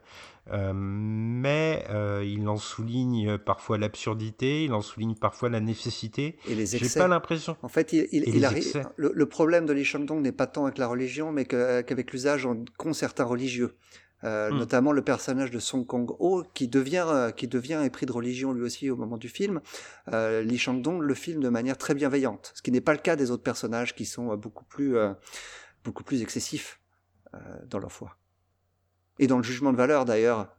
[0.52, 1.85] euh, mais
[2.24, 6.37] il en souligne parfois l'absurdité, il en souligne parfois la nécessité.
[6.48, 6.88] Et les excès.
[6.88, 7.56] J'ai pas l'impression.
[7.62, 8.88] En fait, il, arrive.
[8.96, 12.92] Le, problème de Li Shandong n'est pas tant avec la religion, mais qu'avec l'usage qu'ont
[12.92, 13.74] certains religieux.
[14.24, 14.59] Euh, hmm.
[14.59, 18.62] notamment le personnage de Song Kong-ho qui devient euh, qui devient épris de religion lui
[18.62, 19.61] aussi au moment du film.
[20.12, 23.16] Euh, Li Shangdong le filme de manière très bienveillante, ce qui n'est pas le cas
[23.16, 24.96] des autres personnages qui sont euh, beaucoup plus
[25.85, 26.81] beaucoup plus excessifs
[27.66, 28.16] dans leur foi.
[29.18, 30.57] Et dans le jugement de valeur d'ailleurs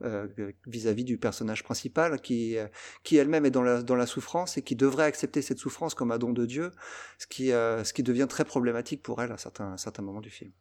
[0.67, 2.58] vis-à-vis du personnage principal qui
[3.04, 6.12] qui elle-même est dans la dans la souffrance et qui devrait accepter cette souffrance comme
[6.12, 6.72] un don de Dieu,
[7.17, 10.30] ce qui ce qui devient très problématique pour elle à certains à certains moments du
[10.30, 10.52] film.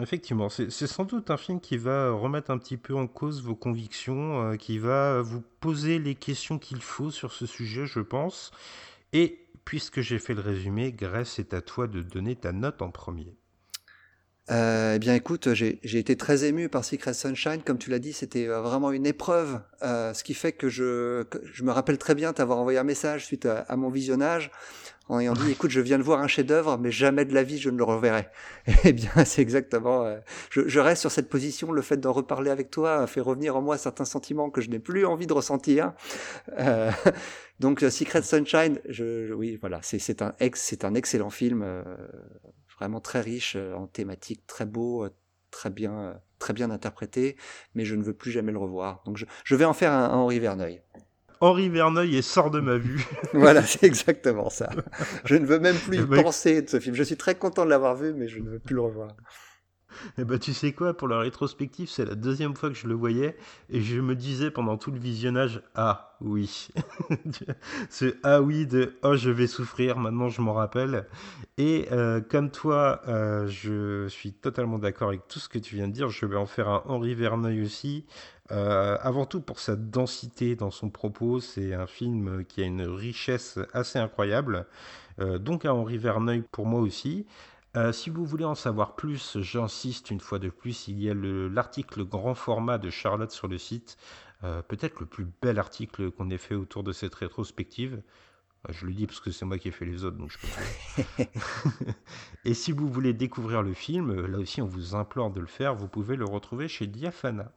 [0.00, 3.54] Effectivement, c'est sans doute un film qui va remettre un petit peu en cause vos
[3.54, 8.50] convictions, euh, qui va vous poser les questions qu'il faut sur ce sujet, je pense.
[9.12, 12.90] Et puisque j'ai fait le résumé, Grèce, c'est à toi de donner ta note en
[12.90, 13.36] premier.
[14.50, 17.62] Euh, eh bien, écoute, j'ai été très ému par Secret Sunshine.
[17.64, 19.60] Comme tu l'as dit, c'était euh, vraiment une épreuve.
[19.82, 22.84] Euh, ce qui fait que je, que je me rappelle très bien t'avoir envoyé un
[22.84, 24.50] message suite à, à mon visionnage
[25.08, 27.58] en ayant dit, écoute, je viens de voir un chef-d'œuvre, mais jamais de la vie
[27.58, 28.28] je ne le reverrai.
[28.84, 30.04] Eh bien, c'est exactement.
[30.04, 30.18] euh,
[30.50, 31.72] je, je reste sur cette position.
[31.72, 34.78] Le fait d'en reparler avec toi fait revenir en moi certains sentiments que je n'ai
[34.78, 35.92] plus envie de ressentir.
[36.58, 36.90] Euh,
[37.60, 41.62] donc, Secret Sunshine, je, je- oui, voilà, c'est un ex, c'est un excellent film,
[42.78, 45.10] vraiment très riche euh, en thématiques, très beau, euh,
[45.50, 47.36] très bien, euh, très bien interprété.
[47.74, 49.02] Mais je ne veux plus jamais le revoir.
[49.06, 50.82] Donc, je, je vais en faire un, un Henri Verneuil.
[51.40, 53.04] Henri Verneuil est sort de ma vue.
[53.34, 54.70] Voilà, c'est exactement ça.
[55.24, 56.94] Je ne veux même plus y ben, penser de ce film.
[56.94, 59.10] Je suis très content de l'avoir vu, mais je ne veux plus le revoir.
[60.18, 62.94] Eh ben, tu sais quoi, pour la rétrospective, c'est la deuxième fois que je le
[62.94, 63.36] voyais
[63.70, 66.68] et je me disais pendant tout le visionnage, ah oui.
[67.90, 71.06] Ce ah oui de oh je vais souffrir, maintenant je m'en rappelle.
[71.58, 75.88] Et euh, comme toi, euh, je suis totalement d'accord avec tout ce que tu viens
[75.88, 76.08] de dire.
[76.08, 78.06] Je vais en faire un Henri Verneuil aussi.
[78.50, 82.82] Euh, avant tout pour sa densité dans son propos, c'est un film qui a une
[82.82, 84.66] richesse assez incroyable.
[85.38, 87.24] Donc un Henri Verneuil pour moi aussi.
[87.76, 91.14] Euh, si vous voulez en savoir plus, j'insiste une fois de plus, il y a
[91.14, 93.96] le- l'article grand format de Charlotte sur le site,
[94.44, 98.02] euh, peut-être le plus bel article qu'on ait fait autour de cette rétrospective.
[98.68, 100.38] Euh, Je le dis parce que c'est moi qui ai fait les autres, donc je
[100.38, 100.48] peux.
[102.44, 105.74] Et si vous voulez découvrir le film, là aussi on vous implore de le faire,
[105.74, 107.52] vous pouvez le retrouver chez Diafana.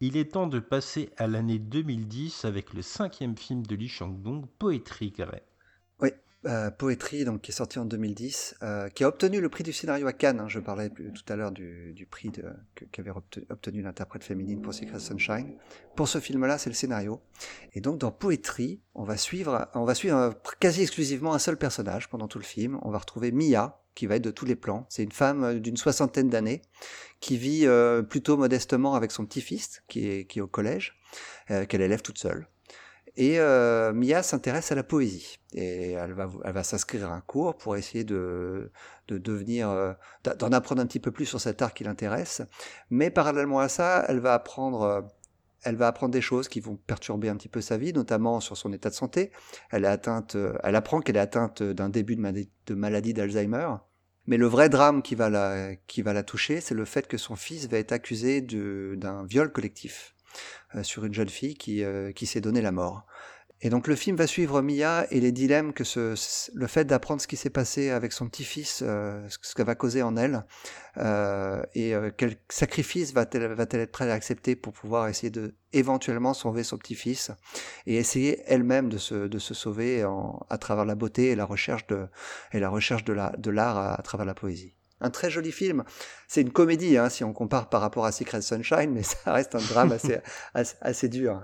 [0.00, 4.46] Il est temps de passer à l'année 2010 avec le cinquième film de Lee Chang-dong,
[4.58, 5.44] Poetry Grey.
[6.46, 9.72] Euh, Poetry, donc, qui est sorti en 2010, euh, qui a obtenu le prix du
[9.72, 10.38] scénario à Cannes.
[10.38, 10.48] hein.
[10.48, 12.30] je parlais tout à l'heure du, du prix
[12.92, 15.56] qu'avait obte- obtenu l'interprète féminine pour Secret Sunshine.
[15.96, 17.20] Pour ce film-là, c'est le scénario.
[17.72, 22.08] Et donc, dans Poetry, on va suivre, on va suivre quasi exclusivement un seul personnage
[22.08, 22.78] pendant tout le film.
[22.82, 24.86] On va retrouver Mia, qui va être de tous les plans.
[24.88, 26.62] C'est une femme euh, d'une soixantaine d'années
[27.18, 30.94] qui vit euh, plutôt modestement avec son petit-fils, qui est, qui est au collège,
[31.50, 32.46] euh, qu'elle élève toute seule.
[33.18, 37.22] Et euh, Mia s'intéresse à la poésie et elle va, elle va s'inscrire à un
[37.22, 38.70] cours pour essayer de,
[39.08, 39.94] de devenir, euh,
[40.38, 42.42] d'en apprendre un petit peu plus sur cet art qui l'intéresse.
[42.90, 45.00] Mais parallèlement à ça, elle va apprendre, euh,
[45.62, 48.56] elle va apprendre des choses qui vont perturber un petit peu sa vie, notamment sur
[48.58, 49.32] son état de santé.
[49.70, 53.14] Elle est atteinte, euh, elle apprend qu'elle est atteinte d'un début de, maladie- de maladie
[53.14, 53.68] d'Alzheimer.
[54.26, 57.16] Mais le vrai drame qui va la, qui va la toucher, c'est le fait que
[57.16, 60.15] son fils va être accusé d'un viol collectif
[60.82, 63.06] sur une jeune fille qui, euh, qui s'est donné la mort.
[63.62, 66.14] Et donc le film va suivre Mia et les dilemmes que ce,
[66.54, 70.02] le fait d'apprendre ce qui s'est passé avec son petit-fils, euh, ce que va causer
[70.02, 70.44] en elle,
[70.98, 75.54] euh, et euh, quel sacrifice va-t-elle va-t-elle être prête à accepter pour pouvoir essayer de
[75.72, 77.30] éventuellement sauver son petit-fils
[77.86, 81.46] et essayer elle-même de se, de se sauver en, à travers la beauté et la
[81.46, 82.08] recherche de,
[82.52, 84.75] et la recherche de la- de l'art à, à travers la poésie.
[85.00, 85.84] Un très joli film.
[86.28, 89.54] C'est une comédie, hein, si on compare par rapport à Secret Sunshine, mais ça reste
[89.54, 90.18] un drame assez,
[90.54, 91.42] assez, assez dur.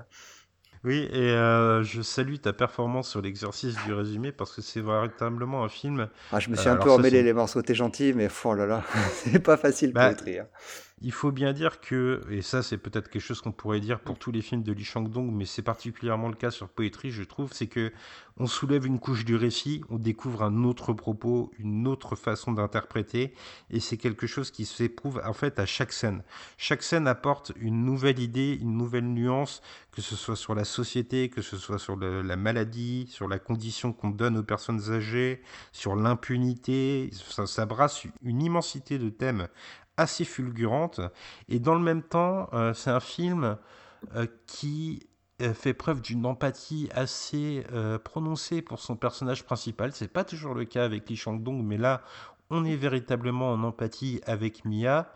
[0.85, 5.63] Oui, et euh, je salue ta performance sur l'exercice du résumé parce que c'est véritablement
[5.63, 6.09] un film.
[6.33, 8.55] Ah, je me suis Euh, un alors peu emmêlé les morceaux, t'es gentil, mais oh
[8.55, 10.39] là là, c'est pas facile Bah, Poetry.
[10.41, 10.49] hein.
[11.05, 14.19] Il faut bien dire que, et ça c'est peut-être quelque chose qu'on pourrait dire pour
[14.19, 17.53] tous les films de Lee Chang-dong, mais c'est particulièrement le cas sur Poetry, je trouve,
[17.53, 17.93] c'est que
[18.37, 23.35] on soulève une couche du récit, on découvre un autre propos, une autre façon d'interpréter,
[23.71, 26.23] et c'est quelque chose qui s'éprouve en fait à chaque scène.
[26.57, 29.61] Chaque scène apporte une nouvelle idée, une nouvelle nuance,
[29.91, 33.39] que ce soit sur la société, que ce soit sur le- la maladie, sur la
[33.39, 39.49] condition qu'on donne aux personnes âgées, sur l'impunité, ça, ça brasse une immensité de thèmes
[39.97, 41.01] assez fulgurante.
[41.49, 43.57] Et dans le même temps, euh, c'est un film
[44.15, 45.07] euh, qui
[45.41, 47.65] euh, fait preuve d'une empathie assez
[48.05, 49.93] prononcée pour son personnage principal.
[49.93, 52.03] C'est pas toujours le cas avec Lee Chang-dong, mais là,
[52.51, 55.13] on est véritablement en empathie avec Mia.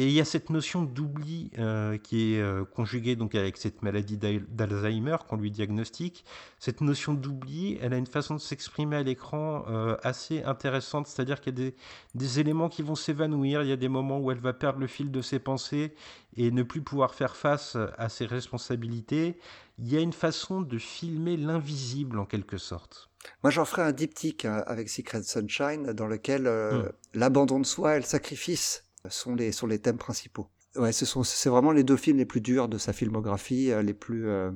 [0.00, 3.82] Et il y a cette notion d'oubli euh, qui est euh, conjuguée donc avec cette
[3.82, 6.24] maladie d'Al- d'Alzheimer qu'on lui diagnostique.
[6.60, 11.40] Cette notion d'oubli, elle a une façon de s'exprimer à l'écran euh, assez intéressante, c'est-à-dire
[11.40, 11.74] qu'il y a des,
[12.14, 14.86] des éléments qui vont s'évanouir, il y a des moments où elle va perdre le
[14.86, 15.92] fil de ses pensées
[16.36, 19.36] et ne plus pouvoir faire face à ses responsabilités.
[19.80, 23.10] Il y a une façon de filmer l'invisible en quelque sorte.
[23.42, 26.88] Moi, j'en ferai un diptyque hein, avec Secret Sunshine, dans lequel euh, Mm.
[27.14, 30.48] l'abandon de soi et le sacrifice sont les, sont les thèmes principaux.
[30.76, 33.82] Ouais, ce sont, c'est vraiment les deux films les plus durs de sa filmographie, euh,
[33.82, 34.50] les plus, euh,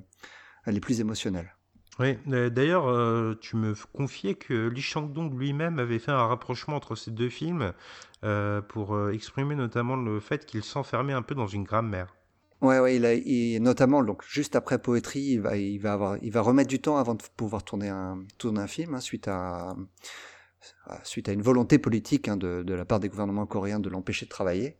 [0.66, 1.54] les plus émotionnels.
[1.98, 6.96] Oui, d'ailleurs, euh, tu me confiais que Lee Chang-dong lui-même avait fait un rapprochement entre
[6.96, 7.72] ces deux films
[8.24, 12.14] euh, pour exprimer notamment le fait qu'il s'enfermait un peu dans une grammaire.
[12.60, 16.16] Ouais, ouais, il a, il- notamment, donc juste après Poetry, il va, il va avoir,
[16.22, 19.26] il va remettre du temps avant de pouvoir tourner un, tourner un film, hein, suite
[19.26, 19.74] à,
[21.04, 24.26] suite à une volonté politique hein, de, de, la part des gouvernements coréens de l'empêcher
[24.26, 24.76] de travailler.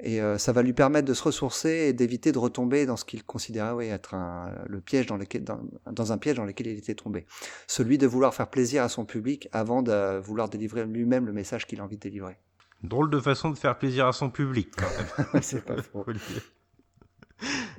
[0.00, 3.04] Et euh, ça va lui permettre de se ressourcer et d'éviter de retomber dans ce
[3.04, 6.66] qu'il considérait oui, être un, le piège dans, lequel, dans, dans, un piège dans lequel
[6.68, 7.26] il était tombé.
[7.66, 11.66] Celui de vouloir faire plaisir à son public avant de vouloir délivrer lui-même le message
[11.66, 12.36] qu'il a envie de délivrer.
[12.82, 15.42] Drôle de façon de faire plaisir à son public, quand même.
[15.42, 16.04] C'est pas faux.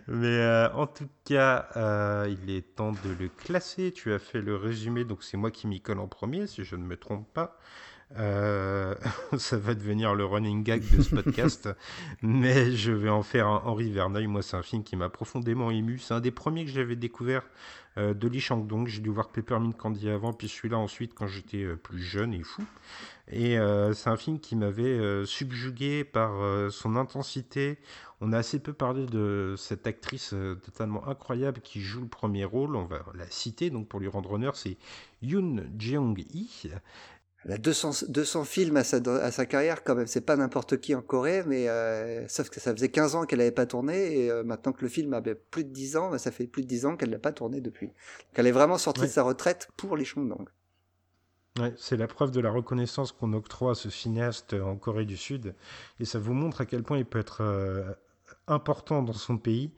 [0.08, 3.92] Mais euh, en tout cas, euh, il est temps de le classer.
[3.92, 6.76] Tu as fait le résumé, donc c'est moi qui m'y colle en premier, si je
[6.76, 7.58] ne me trompe pas.
[8.16, 8.96] Euh,
[9.38, 11.70] ça va devenir le running gag de ce podcast,
[12.22, 14.28] mais je vais en faire un Henri Verneuil.
[14.28, 16.00] Moi, c'est un film qui m'a profondément ému.
[16.00, 17.44] C'est un des premiers que j'avais découvert
[17.98, 18.88] euh, de Lee Chang-dong.
[18.88, 22.44] J'ai dû voir Peppermint Candy avant, puis celui-là ensuite quand j'étais euh, plus jeune et
[22.44, 22.64] fou.
[23.30, 23.58] Et
[23.94, 27.78] c'est un film qui m'avait subjugué par son intensité.
[28.20, 32.76] On a assez peu parlé de cette actrice totalement incroyable qui joue le premier rôle.
[32.76, 34.56] On va la citer donc pour lui rendre honneur.
[34.56, 34.78] C'est
[35.22, 36.72] Yoon Jeong-hee.
[37.46, 40.08] Elle a 200, 200 films à sa, à sa carrière quand même.
[40.08, 43.38] C'est pas n'importe qui en Corée, mais euh, sauf que ça faisait 15 ans qu'elle
[43.40, 46.18] n'avait pas tourné et euh, maintenant que le film avait plus de 10 ans, bah,
[46.18, 47.88] ça fait plus de 10 ans qu'elle n'a pas tourné depuis.
[47.88, 47.96] Donc
[48.34, 49.08] elle est vraiment sortie Ouais.
[49.08, 50.48] de sa retraite pour les Chongdong.
[51.60, 55.18] Ouais, c'est la preuve de la reconnaissance qu'on octroie à ce cinéaste en Corée du
[55.18, 55.56] Sud.
[56.00, 57.84] Et ça vous montre à quel point il peut être euh,
[58.48, 59.74] important dans son pays.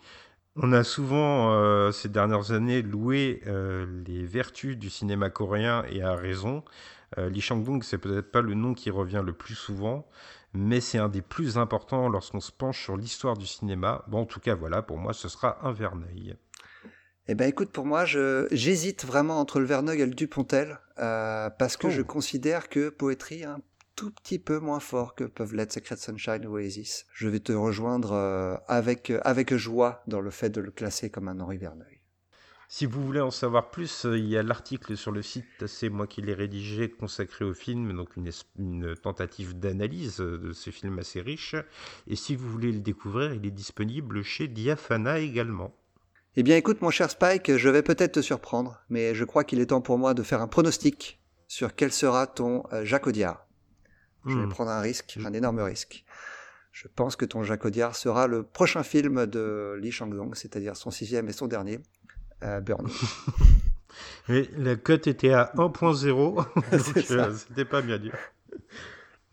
[0.55, 6.01] On a souvent, euh, ces dernières années, loué euh, les vertus du cinéma coréen et
[6.01, 6.63] à raison.
[7.17, 10.07] Euh, Lee Chang-dong, c'est peut-être pas le nom qui revient le plus souvent,
[10.53, 14.03] mais c'est un des plus importants lorsqu'on se penche sur l'histoire du cinéma.
[14.07, 16.35] Bon, en tout cas, voilà, pour moi, ce sera un Verneuil.
[17.27, 21.77] Eh ben écoute, pour moi, j'hésite vraiment entre le Verneuil et le Dupontel, euh, parce
[21.77, 21.89] que Oh.
[21.89, 23.59] je considère que Poetry est un
[23.99, 27.05] tout petit peu moins fort que peuvent l'être Secret Sunshine ou Oasis.
[27.13, 31.27] Je vais te rejoindre euh, avec, avec joie dans le fait de le classer comme
[31.27, 31.99] un Henri Verneuil.
[32.69, 35.89] Si vous voulez en savoir plus, euh, il y a l'article sur le site, c'est
[35.89, 40.69] moi qui l'ai rédigé, consacré au film, donc une, une tentative d'analyse euh, de ce
[40.69, 41.57] film assez riche.
[42.07, 45.75] Et si vous voulez le découvrir, il est disponible chez Diafana également.
[46.37, 49.59] Eh bien écoute mon cher Spike, je vais peut-être te surprendre, mais je crois qu'il
[49.59, 53.48] est temps pour moi de faire un pronostic sur quel sera ton euh, Jacques Audiard.
[54.29, 54.49] Je vais Hmm.
[54.49, 56.05] prendre un risque, Je- un énorme risque.
[56.71, 60.91] Je pense que ton Jacques Audiard sera le prochain film de Lee Chang-dong, c'est-à-dire son
[60.91, 61.79] sixième et son dernier,
[62.43, 62.87] euh, Burn.
[64.29, 68.13] Mais la cote était à 1.0, C'est donc euh, c'était pas bien dur.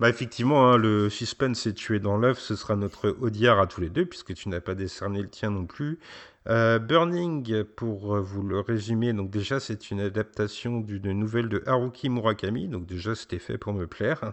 [0.01, 3.81] Bah effectivement, hein, le suspense est tué dans l'œuf, ce sera notre Audiard à tous
[3.81, 5.99] les deux, puisque tu n'as pas décerné le tien non plus.
[6.49, 11.63] Euh, Burning, pour euh, vous le résumer, donc déjà c'est une adaptation d'une nouvelle de
[11.67, 14.33] Haruki Murakami, donc déjà c'était fait pour me plaire.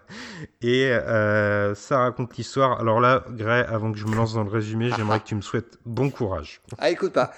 [0.62, 2.80] Et euh, ça raconte l'histoire.
[2.80, 5.42] Alors là, Gray, avant que je me lance dans le résumé, j'aimerais que tu me
[5.42, 6.62] souhaites bon courage.
[6.78, 7.34] Ah écoute pas,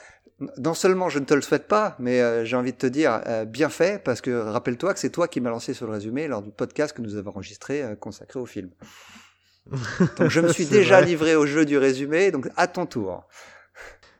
[0.57, 3.21] non seulement je ne te le souhaite pas, mais euh, j'ai envie de te dire
[3.47, 6.41] bien fait, parce que rappelle-toi que c'est toi qui m'as lancé sur le résumé lors
[6.41, 8.69] du podcast que nous avons enregistré consacré au film.
[10.17, 11.07] Donc je me suis déjà vrai.
[11.07, 13.25] livré au jeu du résumé, donc à ton tour.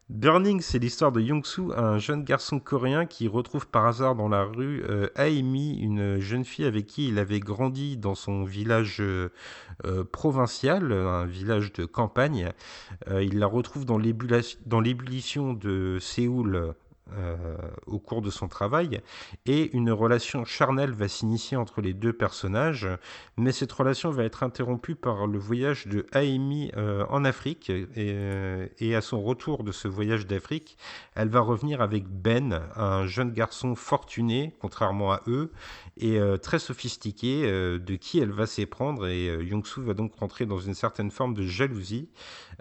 [0.10, 4.44] Burning, c'est l'histoire de Young-soo, un jeune garçon coréen qui retrouve par hasard dans la
[4.44, 9.32] rue euh, Aemi, une jeune fille avec qui il avait grandi dans son village euh,
[9.84, 12.52] euh, provincial, un village de campagne.
[13.20, 16.76] Il la retrouve dans l'ébullition de Séoul
[17.14, 19.00] euh, au cours de son travail.
[19.46, 22.88] Et une relation charnelle va s'initier entre les deux personnages,
[23.38, 27.70] mais cette relation va être interrompue par le voyage de Aemi euh, en Afrique.
[27.70, 30.78] Et, euh, et à son retour de ce voyage d'Afrique,
[31.14, 35.52] elle va revenir avec Ben, un jeune garçon fortuné, contrairement à eux,
[35.98, 40.60] et euh, très sophistiqué, de qui elle va s'éprendre, et Young-soo va donc rentrer dans
[40.60, 42.10] une certaine forme de jalousie.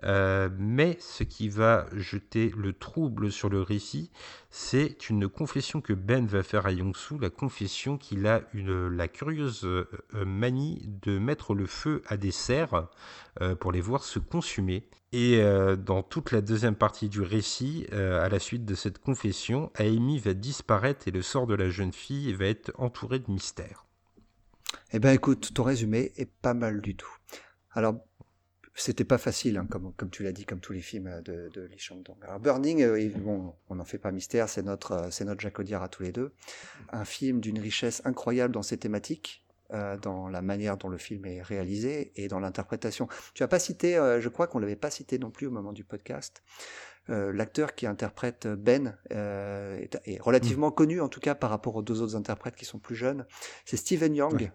[0.03, 4.11] Mais ce qui va jeter le trouble sur le récit,
[4.51, 9.09] c'est une confession que Ben va faire à Young-soo, la confession qu'il a une, la
[9.09, 12.89] curieuse euh, euh, manie de mettre le feu à des serres
[13.41, 14.89] euh, pour les voir se consumer.
[15.13, 15.41] Et
[15.87, 20.35] dans toute la deuxième partie du récit, à la suite de cette confession, Amy va
[20.35, 23.87] disparaître et le sort de la jeune fille va être entouré de mystères.
[24.93, 27.17] Eh ben écoute, ton résumé est pas mal du tout.
[27.71, 27.95] Alors,
[28.75, 31.49] c'était pas facile, hein, comme, comme tu l'as dit, comme tous les films euh, de,
[31.53, 32.17] de Lee Chang-dong.
[32.23, 35.59] Alors Burning, euh, bon, on n'en fait pas mystère, c'est notre, euh, c'est notre Jacques
[35.59, 36.33] Audiard à tous les deux.
[36.91, 41.25] Un film d'une richesse incroyable dans ses thématiques, euh, dans la manière dont le film
[41.25, 43.09] est réalisé et dans l'interprétation.
[43.33, 45.85] Tu as pas cité, je crois qu'on l'avait pas cité non plus au moment du
[45.85, 46.43] podcast.
[47.09, 52.01] L'acteur qui interprète Ben est, est relativement connu, en tout cas par rapport aux deux
[52.01, 53.27] autres interprètes qui sont plus jeunes.
[53.67, 54.53] C'est Steven Young, Ouais.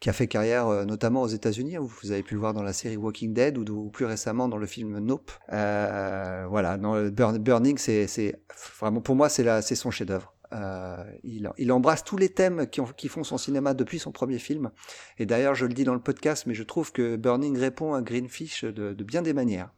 [0.00, 1.76] Qui a fait carrière euh, notamment aux États-Unis.
[1.76, 1.86] hein.
[2.02, 4.66] Vous avez pu le voir dans la série Walking Dead ou, plus récemment dans le
[4.66, 5.30] film Nope.
[5.52, 8.42] Euh, voilà, le Burn- Burning, c'est
[8.80, 10.34] vraiment pour moi, c'est son chef-d'œuvre.
[10.52, 14.38] Euh, il, embrasse tous les thèmes qui, ont, qui, font son cinéma depuis son premier
[14.38, 14.70] film.
[15.18, 18.02] Et d'ailleurs, je le dis dans le podcast, mais je trouve que Burning répond à
[18.02, 19.70] Greenfish de bien des manières.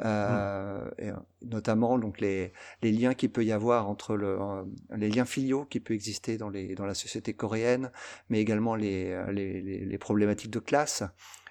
[0.00, 0.90] Euh, mm.
[0.98, 1.12] et,
[1.46, 4.38] notamment donc les, les liens qu'il peut y avoir entre le,
[4.94, 7.90] les liens filiaux qui peut exister dans, les, dans la société coréenne,
[8.28, 11.02] mais également les, les, les problématiques de classe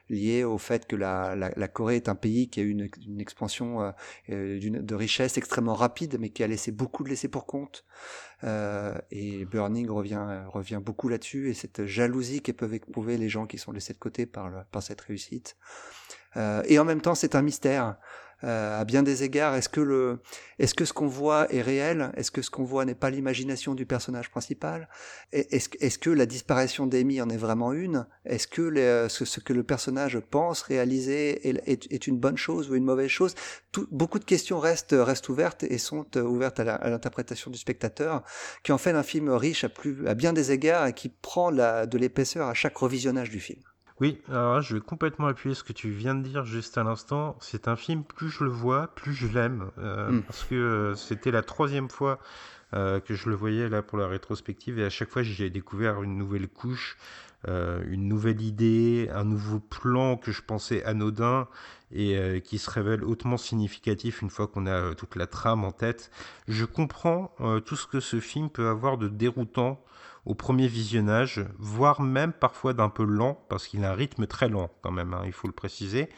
[0.10, 2.90] lié au fait que la, la, la, Corée est un pays qui a eu une,
[3.06, 3.92] une expansion euh,
[4.30, 7.86] euh de richesse extrêmement rapide, mais qui a laissé beaucoup de laisser pour compte.
[8.44, 13.48] Euh, et Burning revient, revient beaucoup là-dessus, et cette jalousie que peuvent éprouver les gens
[13.48, 15.58] qui sont laissés de côté par, le, par cette réussite.
[16.38, 17.98] Euh, et en même temps, c'est un mystère.
[18.46, 20.20] Euh, à bien des égards, est-ce que, le,
[20.60, 22.12] est-ce que ce qu'on voit est réel?
[22.16, 24.88] Est-ce que ce qu'on voit n'est pas l'imagination du personnage principal?
[25.32, 28.06] Est-ce, est-ce que la disparition d'Amy en est vraiment une?
[28.26, 32.70] Est-ce que les, ce, ce, que le personnage pense réaliser est, est, une bonne chose
[32.70, 33.34] ou une mauvaise chose?
[33.72, 38.24] Tout, Beaucoup de questions restent, restent ouvertes et sont euh, ouvertes à, l'interprétation du spectateur,
[38.64, 41.52] qui en fait un film riche à, plus, à bien des égards et qui prend
[41.52, 43.62] de l'épaisseur à chaque revisionnage du film.
[44.02, 46.84] Oui, alors là, je vais complètement appuyer ce que tu viens de dire juste à
[46.84, 47.38] l'instant.
[47.40, 49.72] C'est un film, plus je le vois, plus je l'aime.
[49.78, 50.24] Euh, mm.
[50.24, 52.20] Parce que euh, c'était la troisième fois
[52.74, 54.80] euh, que je le voyais là pour la rétrospective.
[54.80, 56.98] Et à chaque fois, j'ai découvert une nouvelle couche,
[57.48, 61.48] une nouvelle idée, un nouveau plan que je pensais anodin
[61.92, 66.10] et qui se révèle hautement significatif une fois qu'on a toute la trame en tête.
[66.48, 69.80] Je comprends tout ce que ce film peut avoir de déroutant
[70.26, 74.50] au premier visionnage, voire même parfois d'un peu lent, parce qu'il a un rythme très
[74.50, 76.10] lent quand même, hein, il faut le préciser.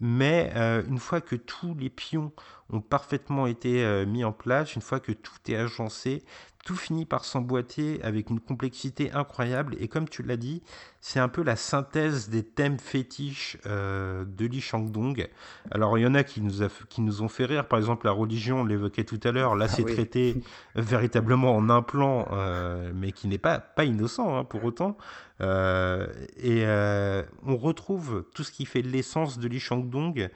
[0.00, 2.32] Mais euh, une fois que tous les pions
[2.70, 6.24] ont parfaitement été euh, mis en place, une fois que tout est agencé,
[6.62, 9.76] tout finit par s'emboîter avec une complexité incroyable.
[9.80, 10.62] Et comme tu l'as dit,
[11.00, 15.28] c'est un peu la synthèse des thèmes fétiches euh, de Li Shangdong.
[15.70, 17.66] Alors il y en a qui nous, a, qui nous ont fait rire.
[17.66, 19.56] Par exemple, la religion, on l'évoquait tout à l'heure.
[19.56, 20.36] Là, ah c'est traité
[20.76, 24.96] véritablement en un plan, euh, mais qui n'est pas, pas innocent hein, pour autant.
[25.40, 26.06] Euh,
[26.36, 30.30] et euh, on retrouve tout ce qui fait l'essence de Li Shangdong.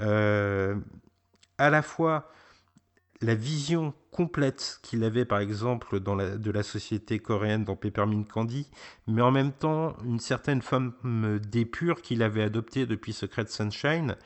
[0.00, 0.76] Euh,
[1.58, 2.30] à la fois
[3.20, 8.68] la vision complète qu'il avait par exemple dans de la société coréenne dans Peppermint Candy,
[9.06, 10.92] mais en même temps une certaine forme
[11.40, 14.16] d'épure qu'il avait adoptée depuis Secret Sunshine.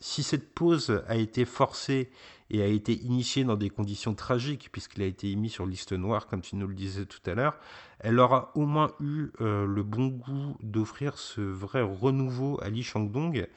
[0.00, 2.10] Si cette pause a été forcée
[2.50, 6.26] et a été initiée dans des conditions tragiques, puisqu'il a été émis sur liste noire,
[6.26, 7.58] comme tu nous le disais tout à l'heure,
[7.98, 12.82] elle aura au moins eu euh, le bon goût d'offrir ce vrai renouveau à Lee
[12.84, 13.48] Chang-dong.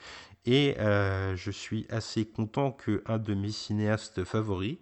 [0.46, 4.78] Et euh, je suis assez content qu'un de mes cinéastes favoris,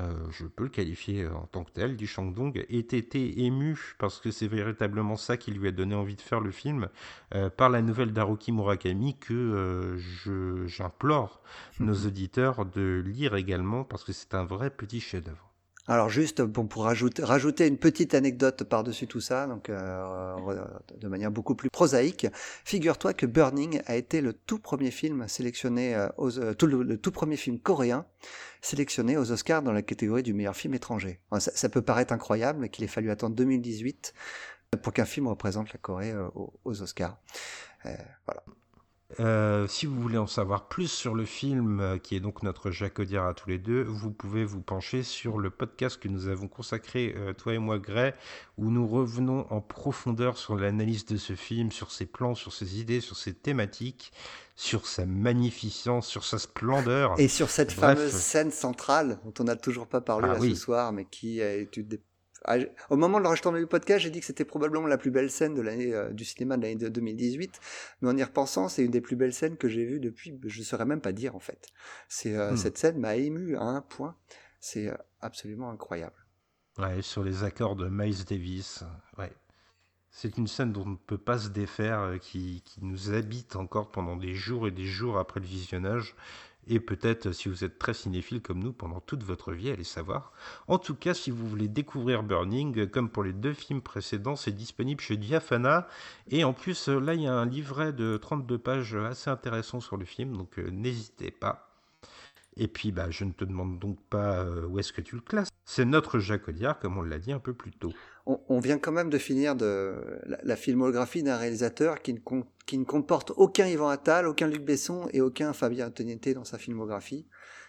[0.00, 4.20] euh, je peux le qualifier en tant que tel, Lee Chang-dong, ait été ému, parce
[4.20, 6.88] que c'est véritablement ça qui lui a donné envie de faire le film,
[7.34, 11.40] euh, par la nouvelle d'Haruki Murakami que euh, j'implore
[11.80, 15.47] nos auditeurs de lire également, parce que c'est un vrai petit chef-d'œuvre.
[15.88, 20.36] Alors juste pour rajouter, une petite anecdote par-dessus tout ça, donc euh,
[21.00, 22.26] de manière beaucoup plus prosaïque,
[22.64, 27.36] figure-toi que Burning a été le tout premier film sélectionné euh, euh, le, tout premier
[27.36, 28.04] film coréen
[28.60, 31.20] sélectionné aux Oscars dans la catégorie du meilleur film étranger.
[31.38, 34.12] ça, peut paraître incroyable, qu'il ait fallu attendre 2018
[34.82, 37.16] pour qu'un film représente la Corée aux, Oscars.
[37.84, 38.42] Voilà.
[39.20, 42.70] Euh, si vous voulez en savoir plus sur le film, euh, qui est donc notre
[42.70, 46.28] Jacques Audiard à tous les deux, vous pouvez vous pencher sur le podcast que nous
[46.28, 48.12] avons consacré, euh, toi et moi, Gray,
[48.58, 52.80] où nous revenons en profondeur sur l'analyse de ce film, sur ses plans, sur ses
[52.80, 54.12] idées, sur ses thématiques,
[54.56, 57.14] sur sa magnificence, sur sa splendeur.
[57.18, 57.96] Et sur cette Bref.
[57.96, 60.50] fameuse scène centrale dont on n'a toujours pas parlé ah, là, oui.
[60.50, 62.00] ce soir, mais qui est une des
[62.90, 65.54] au moment de l'enregistrement du podcast, j'ai dit que c'était probablement la plus belle scène
[65.54, 67.60] de l'année euh, du cinéma de l'année 2018.
[68.00, 70.38] Mais en y repensant, c'est une des plus belles scènes que j'ai vues depuis.
[70.44, 71.66] Je ne saurais même pas dire en fait.
[72.08, 72.56] C'est euh, hmm.
[72.56, 74.16] cette scène m'a ému à un point.
[74.60, 76.16] C'est euh, absolument incroyable.
[76.78, 78.84] Ouais, sur les accords de Miles Davis.
[79.18, 79.32] Ouais.
[80.10, 83.90] C'est une scène dont on ne peut pas se défaire, qui, qui, nous habite encore
[83.90, 86.16] pendant des jours et des jours après le visionnage
[86.68, 90.32] et peut-être si vous êtes très cinéphile comme nous pendant toute votre vie, allez savoir.
[90.66, 94.52] En tout cas, si vous voulez découvrir Burning, comme pour les deux films précédents, c'est
[94.52, 95.88] disponible chez Diafana.
[96.30, 99.96] Et en plus, là, il y a un livret de 32 pages assez intéressant sur
[99.96, 101.68] le film, donc euh, n'hésitez pas.
[102.58, 105.20] Et puis, bah, je ne te demande donc pas euh, où est-ce que tu le
[105.22, 105.48] classes.
[105.64, 107.92] C'est notre Jacques Audiard, comme on l'a dit un peu plus tôt.
[108.30, 109.94] On, on, vient quand même de finir de
[110.26, 112.18] la, la filmographie d'un réalisateur qui ne,
[112.66, 116.58] qui ne, comporte aucun Yvan Attal, aucun Luc Besson et aucun Fabien Antoniente dans sa
[116.58, 117.26] filmographie,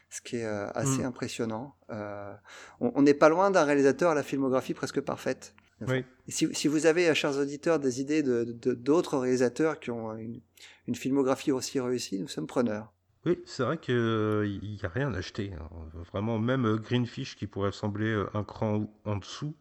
[0.09, 1.05] ce qui est euh, assez mm.
[1.05, 1.75] impressionnant.
[1.91, 2.33] Euh,
[2.81, 5.55] on n'est pas loin d'un réalisateur à la filmographie presque parfaite.
[5.87, 6.03] Oui.
[6.27, 10.13] Si, si, vous avez, euh, chers auditeurs, des idées d'autres de, de, réalisateurs qui ont
[10.17, 10.41] une,
[10.87, 12.91] une filmographie aussi réussie, nous sommes preneurs.
[13.25, 15.51] Oui, c'est vrai qu'il n'y a rien à acheter.
[15.53, 15.69] hein.
[16.11, 19.55] Vraiment, même Greenfish qui pourrait sembler un cran en dessous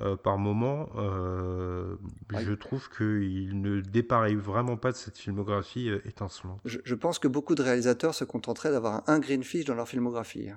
[0.00, 1.96] euh, par moment, euh,
[2.36, 6.60] je trouve qu'il ne dépareille vraiment pas de cette filmographie euh, étincelante.
[6.64, 10.48] Je, je pense que beaucoup de réalisateurs se contenteraient d'avoir un, Greenfish dans leur filmographie.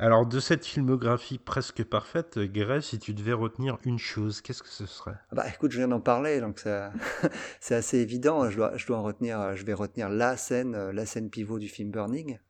[0.00, 4.68] Alors, de cette filmographie presque parfaite, Gray, si tu devais retenir une chose, qu'est-ce que
[4.68, 5.14] ce serait?
[5.30, 6.92] Ah Bah écoute, je viens d'en parler, donc ça,
[7.60, 8.50] c'est assez évident.
[8.50, 11.68] Je dois, je dois en retenir, je vais retenir la scène, la scène pivot du
[11.68, 12.40] film Burning,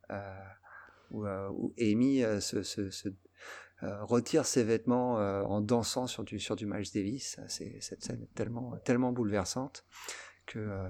[1.11, 3.11] où, où Amy se, se- se,
[4.03, 7.39] retire ses vêtements euh, en dansant sur du, sur du Miles Davis.
[7.49, 9.85] C'est, cette scène est tellement, tellement bouleversante
[10.47, 10.59] que.
[10.59, 10.89] euh,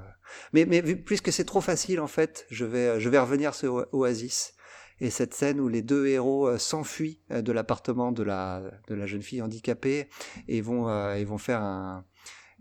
[0.53, 4.55] Mais, mais puisque c'est trop facile en fait, je vais, je vais revenir sur Oasis.
[5.01, 8.95] Et cette scène où les deux héros euh, s'enfuient euh, de l'appartement de la, de
[8.95, 10.09] la jeune fille handicapée
[10.47, 12.05] et vont, euh, ils vont faire un,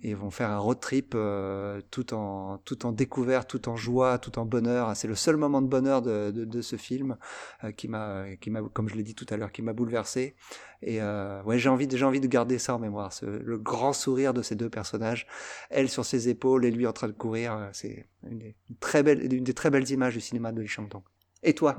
[0.04, 4.18] et vont faire un road trip euh, tout en tout en découverte, tout en joie,
[4.18, 4.96] tout en bonheur.
[4.96, 7.18] C'est le seul moment de bonheur de, de, de ce film
[7.64, 10.36] euh, qui m'a qui m'a comme je l'ai dit tout à l'heure qui m'a bouleversé.
[10.82, 13.94] Et euh, ouais, j'ai envie j'ai envie de garder ça en mémoire, ce, le grand
[13.94, 15.28] sourire de ces deux personnages,
[15.70, 17.54] elle sur ses épaules et lui en train de courir.
[17.54, 21.04] euh, C'est une très belle une des très belles images du cinéma de Lee Chang-dong.
[21.44, 21.78] Et toi?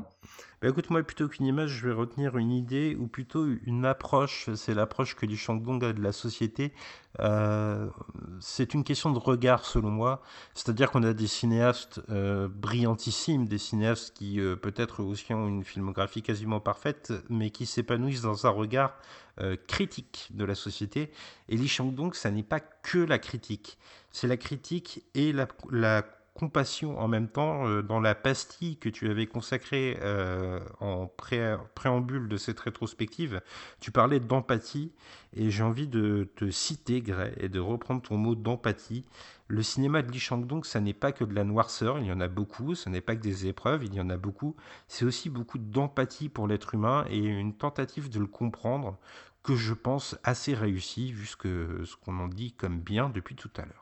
[0.60, 4.48] Bah écoute, moi, plutôt qu'une image, je vais retenir une idée ou plutôt une approche.
[4.54, 6.72] C'est l'approche que Lee Chang-dong a de la société.
[7.18, 7.88] Euh,
[8.38, 10.22] c'est une question de regard, selon moi.
[10.54, 15.64] C'est-à-dire qu'on a des cinéastes euh, brillantissimes, des cinéastes qui euh, peut-être aussi ont une
[15.64, 18.94] filmographie quasiment parfaite, mais qui s'épanouissent dans un regard
[19.66, 21.10] critique de la société.
[21.48, 23.78] Et Lee Chang-dong, ça n'est pas que la critique.
[24.10, 26.04] C'est la critique et la
[26.34, 31.56] compassion en même temps euh, dans la pastille que tu avais consacrée euh, en pré-
[31.74, 33.40] préambule de cette rétrospective.
[33.80, 34.92] Tu parlais d'empathie
[35.34, 39.04] et j'ai envie de te citer, Gray, et de reprendre ton mot d'empathie.
[39.48, 42.20] Le cinéma de Lee Chang-dong, ça n'est pas que de la noirceur, il y en
[42.20, 44.56] a beaucoup, ce n'est pas que des épreuves, il y en a beaucoup.
[44.88, 48.98] C'est aussi beaucoup d'empathie pour l'être humain et une tentative de le comprendre
[49.42, 53.62] que je pense assez réussie, vu ce qu'on en dit comme bien depuis tout à
[53.62, 53.81] l'heure.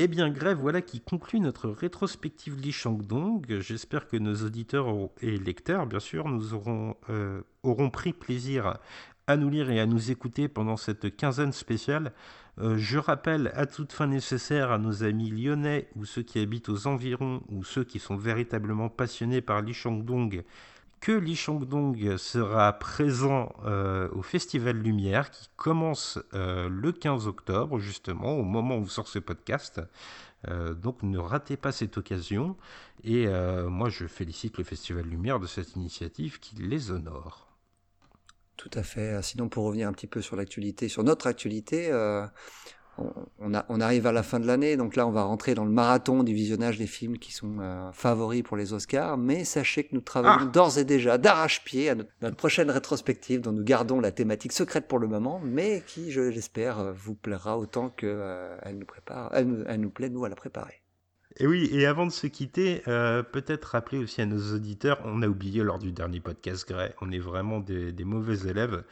[0.00, 3.58] Eh bien, Grève, voilà qui conclut notre rétrospective Lee Chang-dong.
[3.58, 4.86] J'espère que nos auditeurs
[5.20, 8.78] et lecteurs, bien sûr, nous auront, euh, auront pris plaisir
[9.26, 12.12] à nous lire et à nous écouter pendant cette quinzaine spéciale.
[12.60, 16.68] Euh, je rappelle à toute fin nécessaire à nos amis lyonnais ou ceux qui habitent
[16.68, 20.44] aux environs ou ceux qui sont véritablement passionnés par Lee Chang-dong
[21.00, 27.78] que Lee Chang-dong sera présent euh, au Festival Lumière qui commence euh, le 15 octobre,
[27.78, 29.80] justement, au moment où sort ce podcast.
[30.46, 32.56] Euh, donc ne ratez pas cette occasion.
[33.04, 33.26] Et
[33.68, 37.48] moi, je félicite le Festival Lumière de cette initiative qui les honore.
[38.56, 39.22] Tout à fait.
[39.22, 41.92] Sinon, pour revenir un petit peu sur l'actualité, sur notre actualité,
[42.98, 45.54] on, on a- on arrive à la fin de l'année, donc là, on va rentrer
[45.54, 49.16] dans le marathon du visionnage des films qui sont euh, favoris pour les Oscars.
[49.16, 53.40] Mais sachez que nous travaillons Ah d'ores et déjà d'arrache-pied à notre, notre prochaine rétrospective,
[53.40, 57.14] dont nous gardons la thématique secrète pour le moment, mais qui, je l'espère, euh, vous
[57.14, 60.36] plaira autant que euh, elle nous prépare, elle, nous- elle nous plaît nous à la
[60.36, 60.82] préparer.
[61.40, 65.22] Et oui, et avant de se quitter, euh, peut-être rappeler aussi à nos auditeurs, on
[65.22, 68.82] a oublié lors du dernier podcast Grey, on est vraiment des, mauvais élèves,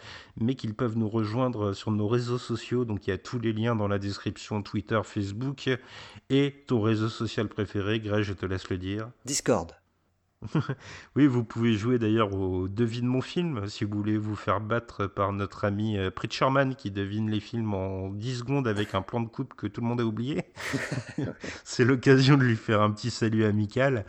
[0.40, 3.52] mais qu'ils peuvent nous rejoindre sur nos réseaux sociaux, donc il y a tous les
[3.52, 5.68] liens dans la description, Twitter, Facebook,
[6.30, 9.10] et ton réseau social préféré, Grey, je te laisse le dire.
[9.24, 9.72] Discord.
[11.16, 15.06] Oui, vous pouvez jouer d'ailleurs au Devine mon film si vous voulez vous faire battre
[15.06, 19.20] par notre ami euh, Preacherman qui devine les films en 10 secondes avec un plan
[19.20, 20.44] de coupe que tout le monde a oublié.
[21.64, 24.04] C'est l'occasion de lui faire un petit salut amical.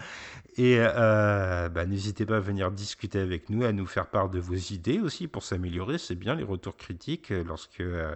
[0.59, 4.39] Et euh, bah, n'hésitez pas à venir discuter avec nous, à nous faire part de
[4.39, 5.99] vos idées aussi pour s'améliorer.
[5.99, 7.29] C'est bien les retours critiques.
[7.29, 8.15] Lorsque euh,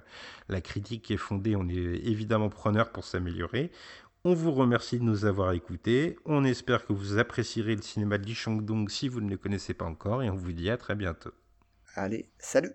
[0.49, 3.71] la critique est fondée, on est évidemment preneur pour s'améliorer.
[4.23, 6.15] On vous remercie de nous avoir écoutés.
[6.25, 8.37] On espère que vous apprécierez le cinéma de Lee
[8.87, 10.21] si vous ne le connaissez pas encore.
[10.21, 11.31] Et on vous dit à très bientôt.
[11.95, 12.71] Allez, salut